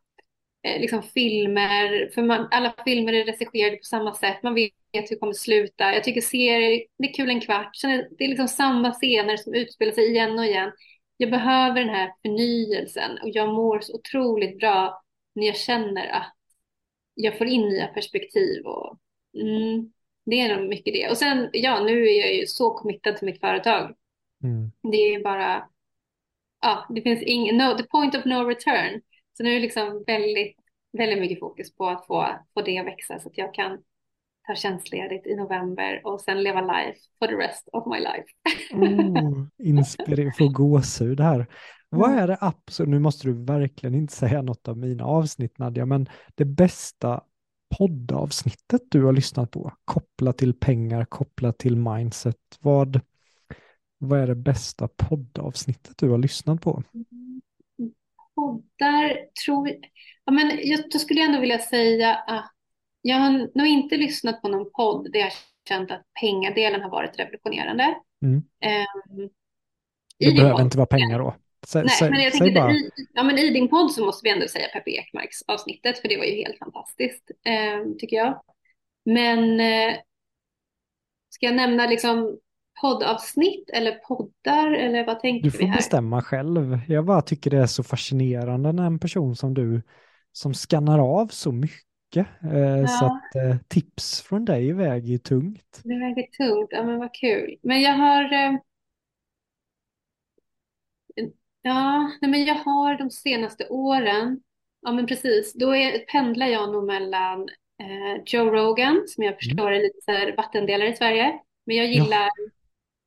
[0.63, 4.43] liksom filmer, för man, alla filmer är regisserade på samma sätt.
[4.43, 5.93] Man vet hur det kommer sluta.
[5.93, 7.75] Jag tycker serier, det är kul en kvart.
[7.75, 10.71] Sen är det är liksom samma scener som utspelar sig igen och igen.
[11.17, 15.03] Jag behöver den här förnyelsen och jag mår så otroligt bra
[15.35, 16.33] när jag känner att
[17.13, 18.97] jag får in nya perspektiv och
[19.41, 19.91] mm,
[20.25, 21.09] det är nog mycket det.
[21.09, 23.95] Och sen, ja, nu är jag ju så committad till mitt företag.
[24.43, 24.71] Mm.
[24.91, 25.69] Det är ju bara,
[26.61, 29.01] ja, det finns ingen, no, the point of no return.
[29.33, 30.57] Så nu är det liksom väldigt,
[30.97, 33.77] väldigt mycket fokus på att få, få det att växa så att jag kan
[34.47, 38.25] ta tjänstledigt i november och sen leva life for the rest of my life.
[38.73, 41.47] Oh, inspirerande, få gåshud här.
[41.89, 45.85] Vad är det absolut, nu måste du verkligen inte säga något av mina avsnitt Nadja,
[45.85, 47.23] men det bästa
[47.77, 52.99] poddavsnittet du har lyssnat på, kopplat till pengar, kopplat till mindset, vad,
[53.97, 56.83] vad är det bästa poddavsnittet du har lyssnat på?
[58.35, 59.69] Poddar tror
[60.25, 62.51] ja, men jag, då skulle jag ändå vilja säga att
[63.01, 65.31] jag har nog inte lyssnat på någon podd där jag
[65.67, 67.95] känt att pengadelen har varit revolutionerande.
[68.21, 68.35] Mm.
[68.35, 69.29] Um,
[70.19, 71.35] Det behöver inte vara pengar då.
[71.67, 74.23] Sä, Nej, men jag säg tänkte, bara, i, ja, men i din podd så måste
[74.23, 78.41] vi ändå säga Peppe Ekmarks avsnittet, för det var ju helt fantastiskt, eh, tycker jag.
[79.05, 79.95] Men eh,
[81.29, 82.39] ska jag nämna liksom
[82.81, 85.77] poddavsnitt eller poddar, eller vad tänker du vi får här?
[85.77, 86.79] bestämma själv.
[86.87, 89.81] Jag bara tycker det är så fascinerande när en person som du
[90.31, 92.27] som skannar av så mycket.
[92.43, 93.05] Eh, Så Ja.
[93.05, 95.81] att eh, tips från dig väger ju tungt.
[95.83, 97.57] Det väger tungt, ja men vad kul.
[97.63, 98.51] Men jag har, eh,
[101.61, 104.39] ja, nej, men jag har de senaste åren,
[104.81, 107.41] ja men precis, då är, pendlar jag nog mellan
[107.81, 111.97] eh, Joe Rogan, som jag förstår är lite så vattendelare i Sverige, men jag Mm.
[111.97, 112.05] Ja.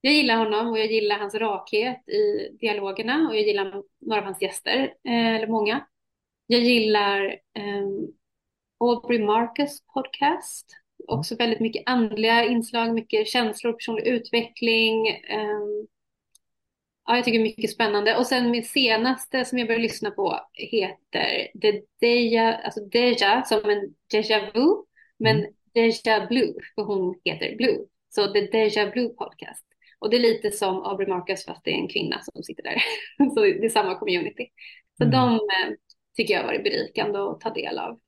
[0.05, 4.25] Jag gillar honom och jag gillar hans rakhet i dialogerna och jag gillar några av
[4.25, 5.85] hans gäster, eh, eller många.
[6.47, 7.87] Jag gillar eh,
[8.79, 10.77] Aubrey Marcus podcast.
[11.07, 15.07] Också väldigt mycket andliga inslag, mycket känslor, personlig utveckling.
[15.07, 15.87] ehm,
[17.05, 18.17] ja, jag tycker mycket spännande.
[18.17, 23.69] Och sen min senaste som jag började lyssna på heter The Deja, alltså Deja som
[23.69, 24.83] en Deja Vu,
[25.17, 25.53] men Mm.
[25.73, 27.85] Deja Blue, för hon heter Blue.
[28.09, 29.74] Så The Deja Blue podcast.
[29.99, 32.83] Och det är lite som Aubrey Marcus fast det är en kvinna som sitter där.
[33.35, 34.47] Så det är samma community.
[34.97, 35.11] Så mm.
[35.11, 35.73] de eh,
[36.15, 37.99] tycker jag har varit berikande att ta del av.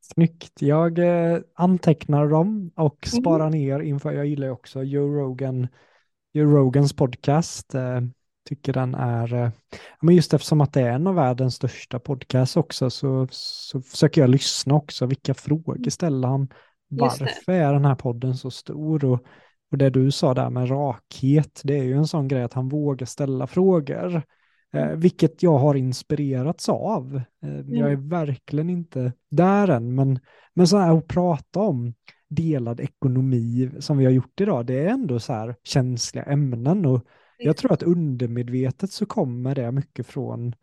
[0.00, 0.62] Snyggt.
[0.62, 3.22] Jag eh, antecknar dem och mm.
[3.22, 3.58] sparar mm.
[3.58, 5.68] ner inför, jag gillar också Joe Rogan,
[6.32, 7.74] Joe Rogans podcast.
[7.74, 8.00] Eh,
[8.48, 9.52] tycker den är,
[10.00, 14.20] men just eftersom att det är en av världens största podcasts också så, så försöker
[14.20, 15.06] jag lyssna också.
[15.06, 16.48] Vilka frågor ställer han?
[16.88, 19.04] Varför är den här podden så stor?
[19.04, 19.20] Och,
[19.70, 22.68] och det du sa där med rakhet, det är ju en sån grej att han
[22.68, 24.22] vågar ställa frågor.
[24.72, 27.20] Eh, vilket jag har inspirerats av.
[27.42, 27.76] Eh, mm.
[27.76, 30.18] Jag är verkligen inte där än, men,
[30.54, 31.94] men så här att prata om
[32.28, 37.06] delad ekonomi som vi har gjort idag, det är ändå så här känsliga ämnen och
[37.38, 40.54] jag tror att undermedvetet så kommer det mycket från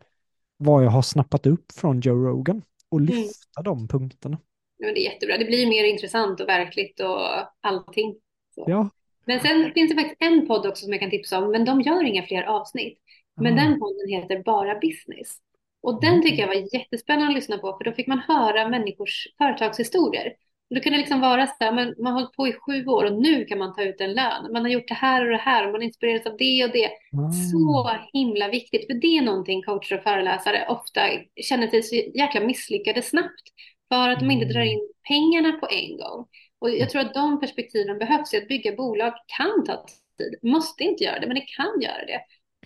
[0.56, 3.14] vad jag har snappat upp från Joe Rogan och mm.
[3.14, 3.64] lyfta mm.
[3.64, 4.38] de punkterna.
[4.76, 5.38] Ja, det är jättebra.
[5.38, 7.18] Det blir mer intressant och verkligt och
[7.60, 8.16] allting.
[8.54, 8.64] Så.
[8.66, 8.90] Ja.
[9.28, 11.80] Men sen finns det faktiskt en podd också som jag kan tipsa om, men de
[11.80, 12.98] gör inga fler avsnitt.
[13.36, 13.64] Men mm.
[13.64, 15.36] den podden heter Bara Business.
[15.82, 16.22] Och den mm.
[16.22, 20.32] tycker jag var jättespännande att lyssna på, för då fick man höra människors företagshistorier.
[20.70, 22.86] Och då kan det liksom vara så här, men man har hållit på i sju
[22.86, 24.52] år och nu kan man ta ut en lön.
[24.52, 26.90] Man har gjort det här och det här och man inspireras av det och det.
[27.12, 27.32] Mm.
[27.32, 31.00] Så himla viktigt, för det är någonting coacher och föreläsare ofta
[31.42, 33.44] känner sig så jäkla misslyckade snabbt.
[33.88, 34.72] För att de inte drar mm.
[34.72, 36.26] in pengarna på en gång.
[36.58, 38.34] Och jag tror att de perspektiven behövs.
[38.34, 39.86] Att bygga bolag kan ta
[40.18, 40.38] tid.
[40.42, 42.20] Måste inte göra det, men det kan göra det.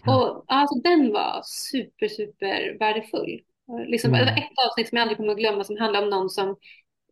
[0.06, 3.40] Och alltså den var super, super värdefull.
[3.86, 4.26] Liksom, mm.
[4.26, 6.56] Det var ett avsnitt som jag aldrig kommer att glömma som handlade om någon som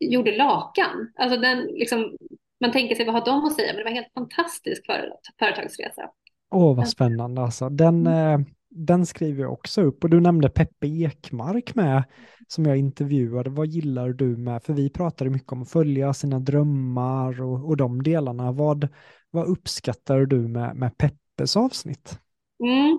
[0.00, 1.12] gjorde lakan.
[1.14, 2.16] Alltså den, liksom,
[2.60, 5.12] man tänker sig vad har de att säga, men det var en helt fantastisk för,
[5.38, 6.10] företagsresa.
[6.50, 7.68] Åh, vad spännande alltså.
[7.68, 8.40] Den, mm.
[8.40, 12.04] eh, den skriver jag också upp och du nämnde Peppe Ekmark med
[12.46, 13.50] som jag intervjuade.
[13.50, 17.76] Vad gillar du med, för vi pratade mycket om att följa sina drömmar och, och
[17.76, 18.52] de delarna.
[18.52, 18.88] Vad,
[19.30, 22.18] vad uppskattar du med, med Peppes avsnitt?
[22.64, 22.98] Mm.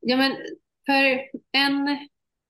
[0.00, 0.32] Ja, men
[0.86, 1.20] för
[1.52, 1.98] en,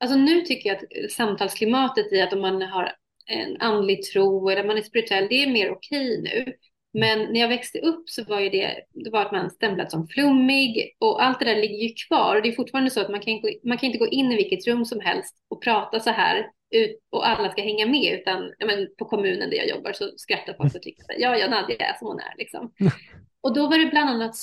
[0.01, 2.93] alltså nu tycker jag att samtalsklimatet i att om man har
[3.27, 6.53] en andlig tro eller man är spirituell, det är mer okej nu.
[6.93, 10.09] Men när jag växte upp så var ju det, det var att man stämplat som
[10.09, 12.37] flummig och allt det där ligger ju kvar.
[12.37, 14.67] Och det är fortfarande så att man kan, man kan inte gå in i vilket
[14.67, 18.89] rum som helst och prata så här ut, och alla ska hänga med utan men,
[18.99, 21.99] på kommunen där jag jobbar så skrattar folk och tycker att ja, ja, Nadja är
[21.99, 22.73] som hon är liksom.
[23.41, 24.37] Och då var det bland annat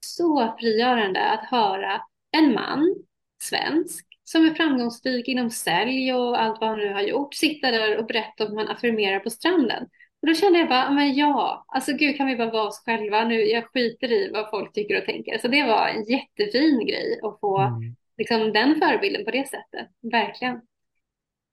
[0.00, 2.00] så frigörande att höra
[2.36, 2.94] en man,
[3.42, 7.98] svensk, som är framgångsrik inom sälj och allt vad han nu har gjort, sitta där
[7.98, 9.88] och berätta om hur man affirmerar på stranden.
[10.24, 13.24] Och då kände jag bara, men ja, alltså gud kan vi bara vara oss själva
[13.24, 15.38] nu, jag skiter i vad folk tycker och tänker.
[15.38, 17.96] Så det var en jättefin grej att få mm.
[18.18, 20.60] liksom, den förebilden på det sättet, verkligen.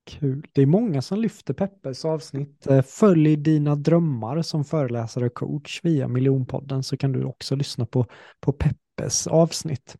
[0.05, 0.47] Kul.
[0.53, 2.67] Det är många som lyfter Peppes avsnitt.
[2.67, 7.85] Eh, följ dina drömmar som föreläsare och coach via Miljonpodden så kan du också lyssna
[7.85, 8.05] på,
[8.39, 9.97] på Peppes avsnitt.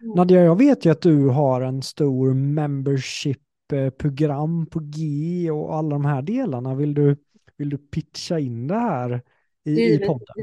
[0.00, 0.12] Mm.
[0.16, 6.04] Nadja, jag vet ju att du har en stor membership-program på G och alla de
[6.04, 6.74] här delarna.
[6.74, 7.16] Vill du,
[7.58, 9.22] vill du pitcha in det här
[9.64, 10.34] i, i podden?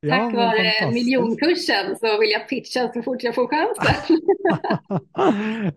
[0.00, 4.20] Ja, Tack vare miljonkursen så vill jag pitcha så fort jag får chansen.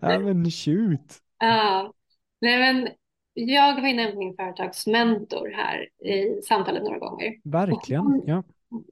[0.00, 1.20] ja, men shoot.
[1.38, 1.92] Ja,
[2.40, 2.88] Nej, men
[3.34, 7.34] jag har ju nämnt min företagsmentor här i samtalet några gånger.
[7.44, 8.42] Verkligen, hon, ja.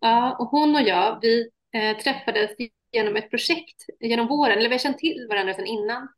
[0.00, 2.50] Ja, och hon och jag, vi eh, träffades
[2.92, 6.08] genom ett projekt genom våren, eller vi har känt till varandra sedan innan,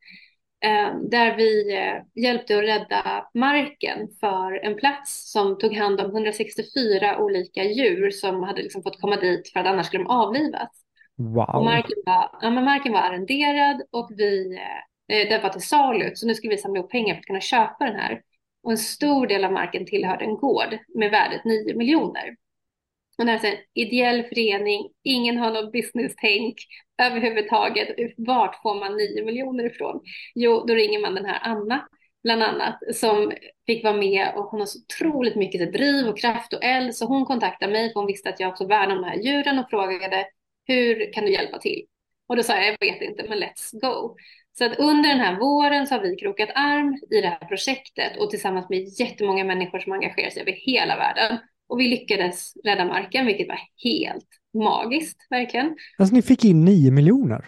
[1.11, 7.19] där vi eh, hjälpte att rädda marken för en plats som tog hand om 164
[7.19, 10.69] olika djur som hade liksom fått komma dit för att annars skulle de avlivas.
[11.17, 11.65] Wow.
[11.65, 16.11] Marken, var, ja, men marken var arrenderad och vi eh, Eh, den var till salu,
[16.15, 18.23] så nu ska vi samla ihop pengar för att kunna köpa den här.
[18.63, 22.37] Och en stor del av marken tillhörde en gård med värdet 9 miljoner.
[23.19, 26.55] Och det är en ideell förening, ingen har något business-tänk
[27.03, 27.89] överhuvudtaget.
[28.17, 30.01] Vart får man 9 miljoner ifrån?
[30.35, 31.89] Jo, då ringer man den här Anna,
[32.23, 33.33] bland annat, som
[33.67, 37.07] fick vara med och hon har så otroligt mycket driv och kraft och eld, så
[37.07, 39.71] hon kontaktade mig för hon visste att jag också värnar om de här djuren och
[39.71, 40.27] frågade
[40.65, 41.87] hur kan du hjälpa till?
[42.29, 44.17] Och då sa jag, jag vet inte, men let's go.
[44.59, 48.17] Så att under den här våren så har vi krokat arm i det här projektet
[48.17, 51.39] och tillsammans med jättemånga människor som engagerar sig över hela världen.
[51.69, 55.77] Och vi lyckades rädda marken, vilket var helt magiskt, verkligen.
[55.99, 57.45] Alltså ni fick in nio miljoner?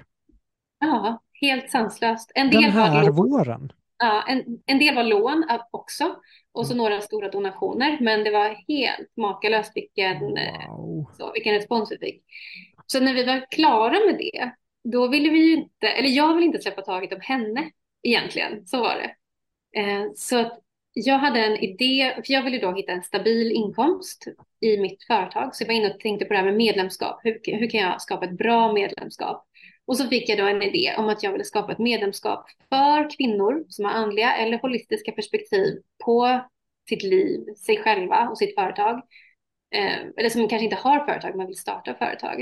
[0.80, 2.32] Ja, helt sanslöst.
[2.34, 3.72] En del den här var våren?
[3.98, 6.16] Ja, en, en del var lån också
[6.52, 7.98] och så några stora donationer.
[8.00, 10.20] Men det var helt makalöst vilken,
[10.68, 11.10] wow.
[11.18, 12.22] så, vilken respons vi fick.
[12.86, 14.52] Så när vi var klara med det
[14.84, 17.70] då ville vi ju inte, eller jag ville inte släppa taget om henne
[18.02, 19.14] egentligen, så var det.
[19.80, 20.60] Eh, så att
[21.06, 24.24] jag hade en idé, för jag ville då hitta en stabil inkomst
[24.60, 27.20] i mitt företag, så jag var inne och tänkte på det här med medlemskap.
[27.22, 29.46] Hur, hur kan jag skapa ett bra medlemskap?
[29.86, 33.16] Och så fick jag då en idé om att jag ville skapa ett medlemskap för
[33.16, 36.40] kvinnor som har andliga eller holistiska perspektiv på
[36.88, 39.02] sitt liv, sig själva och sitt företag.
[39.74, 42.40] Eh, eller som kanske inte har företag men vill starta företag.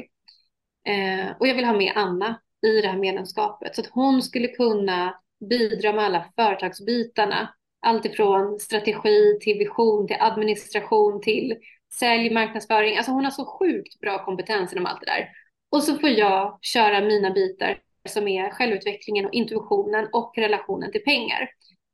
[0.89, 4.49] Eh, och jag vill ha med Anna i det här medlemskapet så att hon skulle
[4.49, 7.55] kunna bidra med alla företagsbitarna.
[7.81, 11.57] Allt ifrån strategi till vision till administration till
[11.93, 12.97] sälj, marknadsföring.
[12.97, 15.29] Alltså hon har så sjukt bra kompetens inom allt det där.
[15.71, 21.05] Och så får jag köra mina bitar som är självutvecklingen och intuitionen och relationen till
[21.05, 21.49] pengar.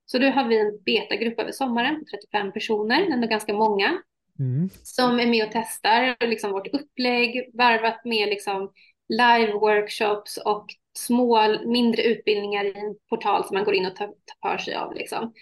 [0.06, 4.02] Så nu har vi en betagrupp över sommaren, 35 personer, ändå ganska många,
[4.38, 4.70] mm.
[4.82, 8.72] som är med och testar liksom vårt upplägg, varvat med liksom
[9.08, 10.66] live-workshops och
[10.98, 14.74] små, mindre utbildningar i en portal som man går in och tar, tar för sig
[14.74, 14.94] av.
[14.94, 15.32] Liksom.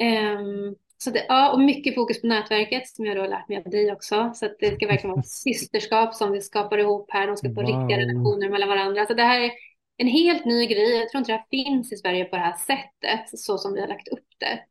[0.00, 3.58] Um, så det, ja, och mycket fokus på nätverket som jag då har lärt mig
[3.58, 4.30] av dig också.
[4.34, 7.26] Så det ska verkligen vara systerskap som vi skapar ihop här.
[7.26, 7.64] De ska få wow.
[7.64, 9.06] riktiga relationer mellan varandra.
[9.06, 9.50] Så det här är
[9.96, 10.98] en helt ny grej.
[10.98, 13.80] Jag tror inte det här finns i Sverige på det här sättet, så som vi
[13.80, 14.64] har lagt upp det.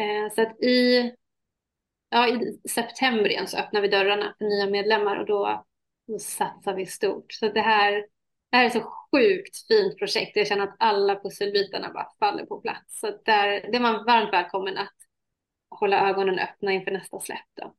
[0.00, 1.12] Eh, så att i,
[2.10, 5.64] ja, i september igen så öppnar vi dörrarna för nya medlemmar och då,
[6.06, 7.32] då satsar vi stort.
[7.32, 8.04] Så det här,
[8.50, 10.36] det här är så sjukt fint projekt.
[10.36, 13.00] Jag känner att alla pusselbitarna bara faller på plats.
[13.00, 14.94] Så där, det är man varmt välkommen att
[15.70, 17.48] hålla ögonen öppna inför nästa släpp.
[17.60, 17.74] Då.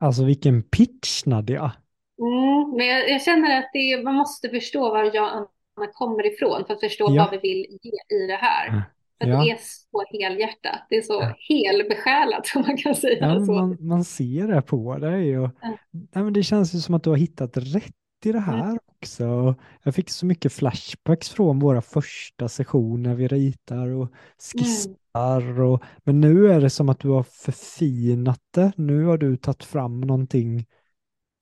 [0.00, 1.72] Alltså vilken pitch Nadia.
[2.20, 6.26] Mm, men jag, jag, känner att det, man måste förstå var jag och Anna kommer
[6.34, 7.22] ifrån för att förstå ja.
[7.22, 8.68] vad vi vill ge i det här.
[8.68, 8.80] Mm.
[9.22, 9.42] För ja.
[9.42, 11.34] det är så helhjärtat, det är så ja.
[11.48, 13.26] helbesjälat som man kan säga.
[13.26, 15.76] Ja, man, man ser det på dig och ja.
[15.90, 17.94] nej, men det känns ju som att du har hittat rätt
[18.24, 18.78] i det här mm.
[19.02, 19.54] Också.
[19.82, 24.12] Jag fick så mycket flashbacks från våra första sessioner vi ritar och
[24.54, 25.62] skissar mm.
[25.62, 28.72] och men nu är det som att du har förfinat det.
[28.76, 30.66] Nu har du tagit fram någonting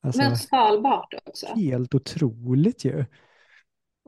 [0.07, 1.47] Alltså, Men skalbart också.
[1.47, 3.05] Helt otroligt ju.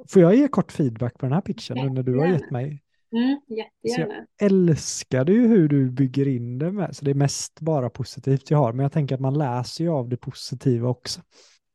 [0.09, 1.95] Får jag ge kort feedback på den här pitchen jättegärna.
[1.95, 2.83] när du har gett mig?
[3.13, 4.15] Mm, jättegärna.
[4.15, 7.91] Så jag älskade ju hur du bygger in det med, så det är mest bara
[7.91, 11.21] positivt jag har, men jag tänker att man läser ju av det positiva också.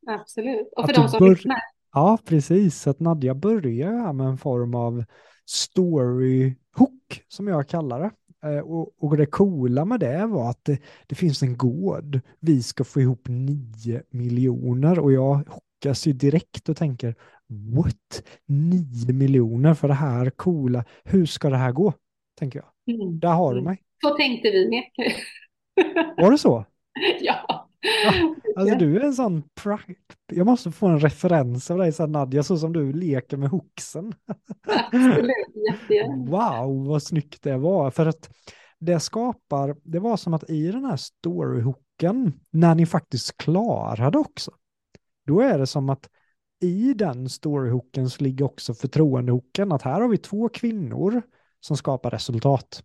[0.08, 1.58] Absolut, och för de som lyssnar.
[1.94, 2.82] Ja, precis.
[2.82, 5.04] Så att Nadja börjar här med en form av
[5.46, 8.12] story hook, som jag kallar det.
[8.44, 12.20] Eh, och, och det coola med det var att det, det, finns en gård.
[12.40, 17.16] Vi ska få ihop nio miljoner och jag hockas ju direkt och tänker
[17.76, 18.24] what?
[18.46, 20.86] Nio miljoner för det här coola.
[21.04, 21.94] Hur ska det här gå?
[22.40, 22.96] Tänker jag.
[22.96, 23.20] Mm.
[23.20, 23.82] Där har du mig.
[24.02, 24.84] Så tänkte vi med.
[26.18, 26.66] Var det så?
[27.22, 27.43] ja.
[27.84, 29.44] Ja, alltså du är en sån
[30.32, 33.50] Jag måste få en referens av dig sen Nadja, så som du leker med.
[34.92, 35.32] Absolut,
[36.30, 37.92] Wow, vad snyggt det var.
[37.92, 38.30] För att
[38.80, 44.52] det skapar, det var som att i den här storyhooken, när ni faktiskt klarade också,
[45.26, 46.10] då är det som att
[46.62, 51.22] i den storyhooken så ligger också förtroendehooken, att här har vi två kvinnor
[51.60, 52.84] som skapar resultat.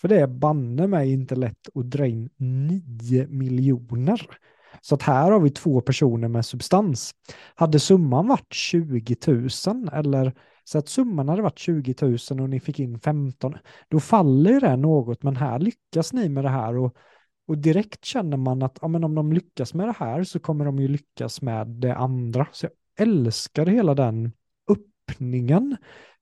[0.00, 4.20] För det är banne mig inte lätt att dra in 9 miljoner.
[4.80, 7.14] Så att här har vi två personer med substans.
[7.54, 9.48] Hade summan varit 20 000
[9.92, 10.32] eller
[10.64, 13.56] så att summan hade varit 20 000 och ni fick in 15,
[13.88, 16.96] då faller det något, men här lyckas ni med det här och,
[17.46, 20.64] och direkt känner man att ja, men om de lyckas med det här så kommer
[20.64, 22.46] de ju lyckas med det andra.
[22.52, 22.72] Så jag
[23.08, 24.32] älskar hela den
[24.68, 25.76] öppningen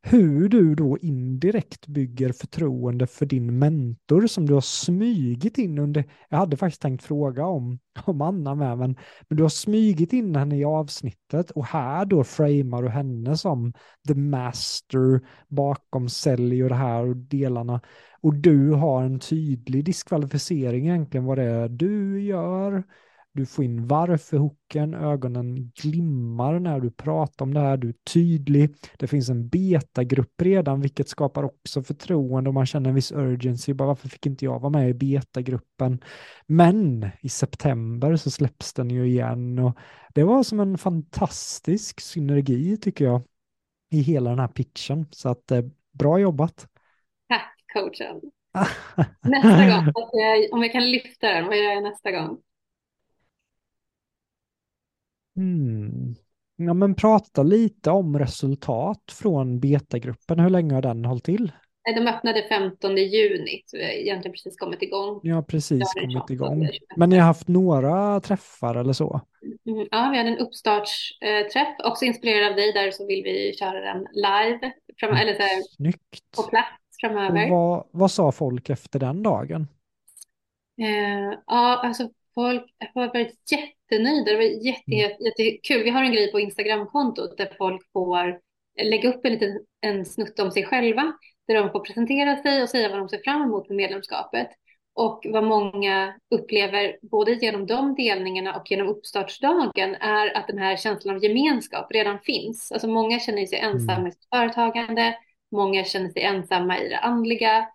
[0.04, 6.04] hur du då indirekt bygger förtroende för din mentor som du har smygit in under,
[6.28, 8.96] jag hade faktiskt tänkt fråga om, om Anna med, men,
[9.28, 13.72] men du har smygit in henne i avsnittet och här då framar du henne som
[14.08, 17.80] the master bakom sälj och det här och delarna.
[18.20, 22.84] Och du har en tydlig diskvalificering egentligen vad det är du gör,
[23.34, 28.74] du får in varför-hooken, ögonen glimmar när du pratar om det här, du är tydlig.
[28.98, 33.74] Det finns en betagrupp redan, vilket skapar också förtroende och man känner en viss urgency.
[33.74, 36.00] Bara, varför fick inte jag vara med i betagruppen?
[36.46, 39.78] Men i september så släpps den ju igen och
[40.14, 43.22] det var som en fantastisk synergi tycker jag
[43.90, 45.06] i hela den här pitchen.
[45.10, 46.68] Så att eh, bra jobbat.
[47.28, 48.20] Tack coachen.
[49.22, 49.92] nästa gång,
[50.52, 52.38] om jag kan lyfta den, vad gör jag nästa gång?
[55.36, 56.14] Mm.
[56.56, 60.38] Ja, men prata lite om resultat från betagruppen.
[60.38, 61.52] Hur länge har den hållit till?
[61.84, 65.20] De öppnade 15 juni, så vi har egentligen precis kommit igång.
[65.22, 66.68] Ja, precis kommit igång.
[66.96, 69.20] Men ni har haft några träffar eller så?
[69.66, 73.80] Mm, ja, vi hade en uppstartsträff, också inspirerad av dig, där så vill vi köra
[73.80, 76.36] den live, fram, mm, eller så här, Snyggt.
[76.36, 76.68] på plats
[77.00, 77.44] framöver.
[77.44, 79.66] Och vad, vad sa folk efter den dagen?
[80.82, 82.64] Eh, ja, alltså folk
[82.94, 84.30] har varit jättenöjda.
[84.30, 85.10] Det var jätte, mm.
[85.20, 85.82] jättekul.
[85.82, 88.38] Vi har en grej på Instagramkontot där folk får
[88.82, 91.12] lägga upp en liten en snutt om sig själva.
[91.46, 94.48] Där de får presentera sig och säga vad de ser fram emot med medlemskapet.
[94.94, 100.76] Och vad många upplever, både genom de delningarna och genom uppstartsdagen, är att den här
[100.76, 102.72] känslan av gemenskap redan finns.
[102.72, 104.06] Alltså många känner sig ensamma mm.
[104.06, 105.14] i sitt företagande,
[105.52, 107.68] många känner sig ensamma i det andliga,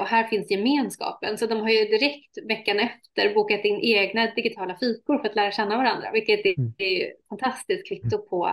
[0.00, 1.38] och här finns gemenskapen.
[1.38, 5.52] Så de har ju direkt veckan efter bokat in egna digitala fikor för att lära
[5.52, 6.72] känna varandra, vilket är, mm.
[6.78, 8.46] är ju fantastiskt kvitto på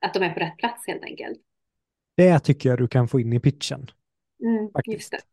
[0.00, 1.38] att de är på rätt plats helt enkelt.
[2.16, 3.90] Det tycker jag du kan få in i pitchen.
[4.44, 4.70] Mm.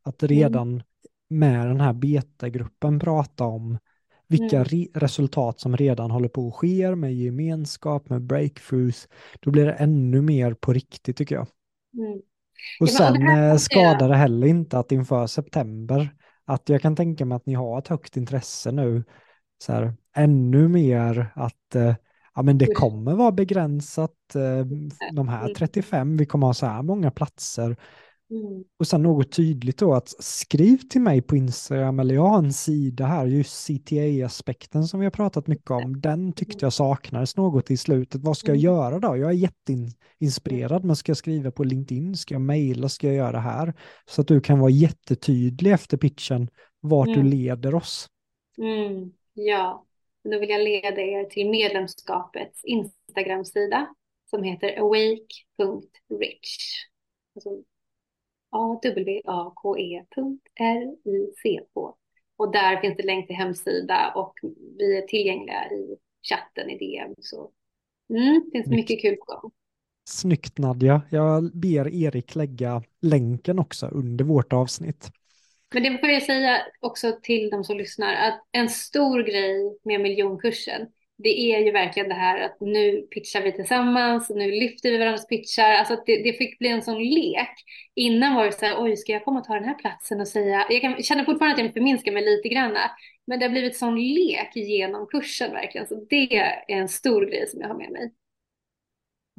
[0.03, 0.83] Att redan
[1.29, 3.77] med den här betagruppen prata om
[4.27, 4.65] vilka mm.
[4.65, 9.07] re resultat som redan håller på att ske med gemenskap, med breakthroughs.
[9.39, 11.47] Då blir det ännu mer på riktigt tycker jag.
[11.97, 12.21] Mm.
[12.79, 16.09] Och sen eh, skadar det heller inte att inför september,
[16.45, 19.03] att jag kan tänka mig att ni har ett högt intresse nu,
[19.63, 21.95] så här, ännu mer att eh,
[22.35, 24.65] ja, men det kommer vara begränsat, eh,
[25.13, 26.17] de här 35, mm.
[26.17, 27.77] vi kommer ha så här många platser.
[28.31, 28.63] Mm.
[28.79, 32.53] Och sen något tydligt då att skriv till mig på Instagram eller jag har en
[32.53, 37.71] sida här, just CTA-aspekten som vi har pratat mycket om, den tyckte jag saknades något
[37.71, 38.21] i slutet.
[38.23, 38.63] Vad ska jag mm.
[38.63, 39.17] göra då?
[39.17, 42.17] Jag är jätteinspirerad, men ska jag skriva på LinkedIn?
[42.17, 42.89] Ska jag mejla?
[42.89, 43.73] Ska jag göra det här?
[44.05, 46.49] Så att du kan vara jättetydlig efter pitchen
[46.79, 47.19] vart mm.
[47.19, 48.07] du leder oss.
[48.57, 49.11] Mm.
[49.33, 49.85] Ja,
[50.23, 53.87] då vill jag leda er till medlemskapets Instagram-sida
[54.29, 56.57] som heter awake.rich.
[57.35, 57.49] Alltså
[58.51, 59.25] awake.rick.
[62.37, 64.33] Och där finns det länk till hemsida och
[64.77, 65.97] vi är tillgängliga i
[66.29, 67.15] chatten i DM.
[67.19, 67.51] Så
[68.09, 69.51] mm, det finns mycket kul på gång.
[70.09, 71.01] Snyggt Nadja.
[71.09, 75.11] Jag ber Erik lägga länken också under vårt avsnitt.
[75.73, 80.01] Men det får jag säga också till de som lyssnar att en stor grej med
[80.01, 80.87] miljonkursen
[81.23, 85.27] det är ju verkligen det här att nu pitchar vi tillsammans, nu lyfter vi varandras
[85.27, 85.71] pitchar.
[85.71, 87.53] Alltså det, det fick bli en sån lek.
[87.95, 90.27] Innan var det så här, oj, ska jag komma och ta den här platsen och
[90.27, 92.77] säga, jag kan, känner fortfarande att jag förminskar mig lite grann,
[93.27, 95.87] men det har blivit sån lek genom kursen verkligen.
[95.87, 98.13] Så det är en stor grej som jag har med mig.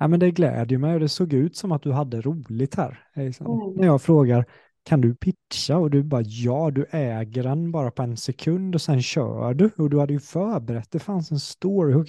[0.00, 3.04] Ja, men det glädjer mig och det såg ut som att du hade roligt här.
[3.14, 3.46] Liksom.
[3.46, 3.76] Mm.
[3.76, 4.44] När jag frågar,
[4.84, 5.78] kan du pitcha?
[5.78, 9.70] Och du bara ja, du äger den bara på en sekund och sen kör du.
[9.76, 12.04] Och du hade ju förberett, det fanns en story.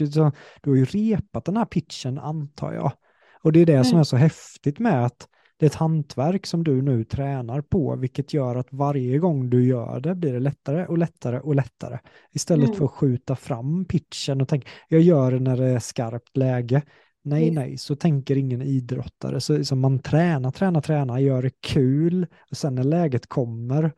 [0.61, 2.91] Du har ju repat den här pitchen antar jag.
[3.43, 3.85] Och det är det mm.
[3.85, 5.27] som är så häftigt med att
[5.57, 9.65] det är ett hantverk som du nu tränar på, vilket gör att varje gång du
[9.65, 11.99] gör det blir det lättare och lättare och lättare.
[12.31, 12.77] Istället mm.
[12.77, 16.81] för att skjuta fram pitchen och tänka, jag gör det när det är skarpt läge.
[17.23, 19.41] Nej, nej, så tänker ingen idrottare.
[19.41, 23.91] Så, så man tränar, tränar, tränar, gör det kul och sen när läget kommer,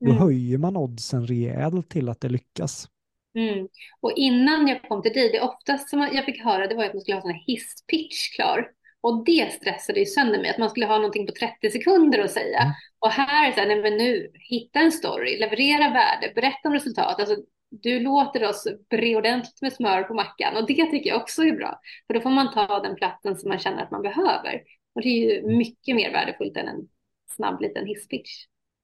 [0.00, 0.22] då mm.
[0.22, 2.88] höjer man oddsen rejält till att det lyckas.
[3.34, 3.68] Mm.
[4.00, 6.94] Och innan jag kom till dig, det oftast som jag fick höra det var att
[6.94, 8.70] man skulle ha sån här hisspitch klar.
[9.00, 12.30] Och det stressade ju sönder mig, att man skulle ha någonting på 30 sekunder att
[12.30, 12.60] säga.
[12.60, 12.72] Mm.
[12.98, 16.68] Och här är det så här, nej men nu, hitta en story, leverera värde, berätta
[16.68, 17.20] om resultat.
[17.20, 17.36] Alltså,
[17.72, 21.56] du låter oss bre ordentligt med smör på mackan och det tycker jag också är
[21.56, 21.80] bra.
[22.06, 24.62] För då får man ta den platsen som man känner att man behöver.
[24.94, 25.56] Och det är ju mm.
[25.56, 26.88] mycket mer värdefullt än en
[27.36, 28.30] snabb liten hisspitch.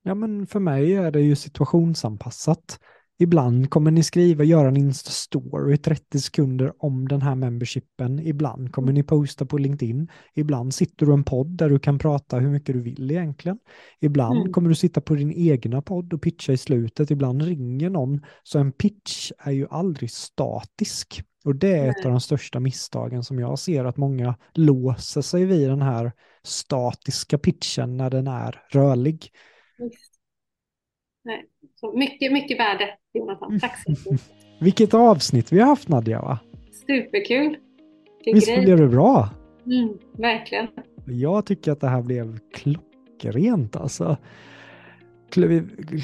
[0.03, 2.81] Ja, men för mig är det ju situationsanpassat.
[3.21, 8.19] Ibland kommer ni skriva, göra en Insta-story 30 sekunder om den här membershipen.
[8.19, 10.09] Ibland kommer ni posta på LinkedIn.
[10.35, 13.59] Ibland sitter du i en podd där du kan prata hur mycket du vill egentligen.
[14.01, 14.53] Ibland mm.
[14.53, 17.11] kommer du sitta på din egna podd och pitcha i slutet.
[17.11, 18.21] Ibland ringer någon.
[18.43, 21.23] Så en pitch är ju aldrig statisk.
[21.45, 25.45] Och det är ett av de största misstagen som jag ser att många låser sig
[25.45, 26.13] vid den här
[26.43, 29.31] statiska pitchen när den är rörlig.
[29.79, 30.13] Just.
[31.25, 31.49] Nej.
[31.81, 33.61] Så mycket, mycket värde, Jonathan.
[33.61, 34.31] Tack så mycket.
[34.61, 36.39] Vilket avsnitt vi har haft Nadja va?
[36.87, 37.57] Superkul.
[38.25, 39.29] Visst blev det bra?
[39.67, 40.67] Mm, verkligen.
[41.07, 44.17] Jag tycker att det här blev klockrent alltså.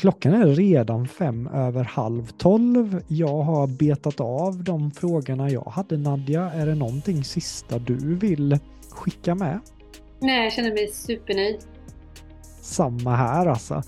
[0.01, 3.01] Klockan är redan fem över halv tolv.
[3.09, 6.51] Jag har betat av de frågorna jag hade Nadja.
[6.51, 8.59] Är det någonting sista du vill
[8.90, 9.60] skicka med?
[10.20, 11.59] Nej, jag känner mig supernöjd.
[12.64, 13.82] Samma här alltså.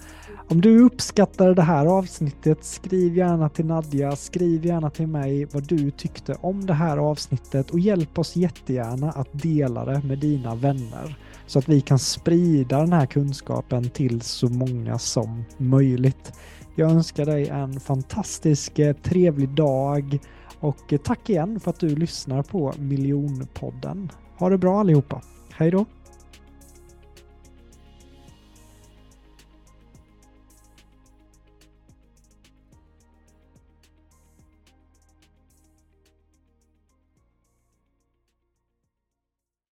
[0.49, 5.63] Om du uppskattar det här avsnittet, skriv gärna till Nadja, skriv gärna till mig vad
[5.63, 10.55] du tyckte om det här avsnittet och hjälp oss jättegärna att dela det med dina
[10.55, 16.33] vänner så att vi kan sprida den här kunskapen till så många som möjligt.
[16.75, 20.19] Jag önskar dig en fantastisk eh, trevlig dag
[20.61, 24.13] och eh, tack igen för att du lyssnar på Miljonpodden.
[24.39, 25.23] Ha det bra allihopa.
[25.53, 25.87] Hej då!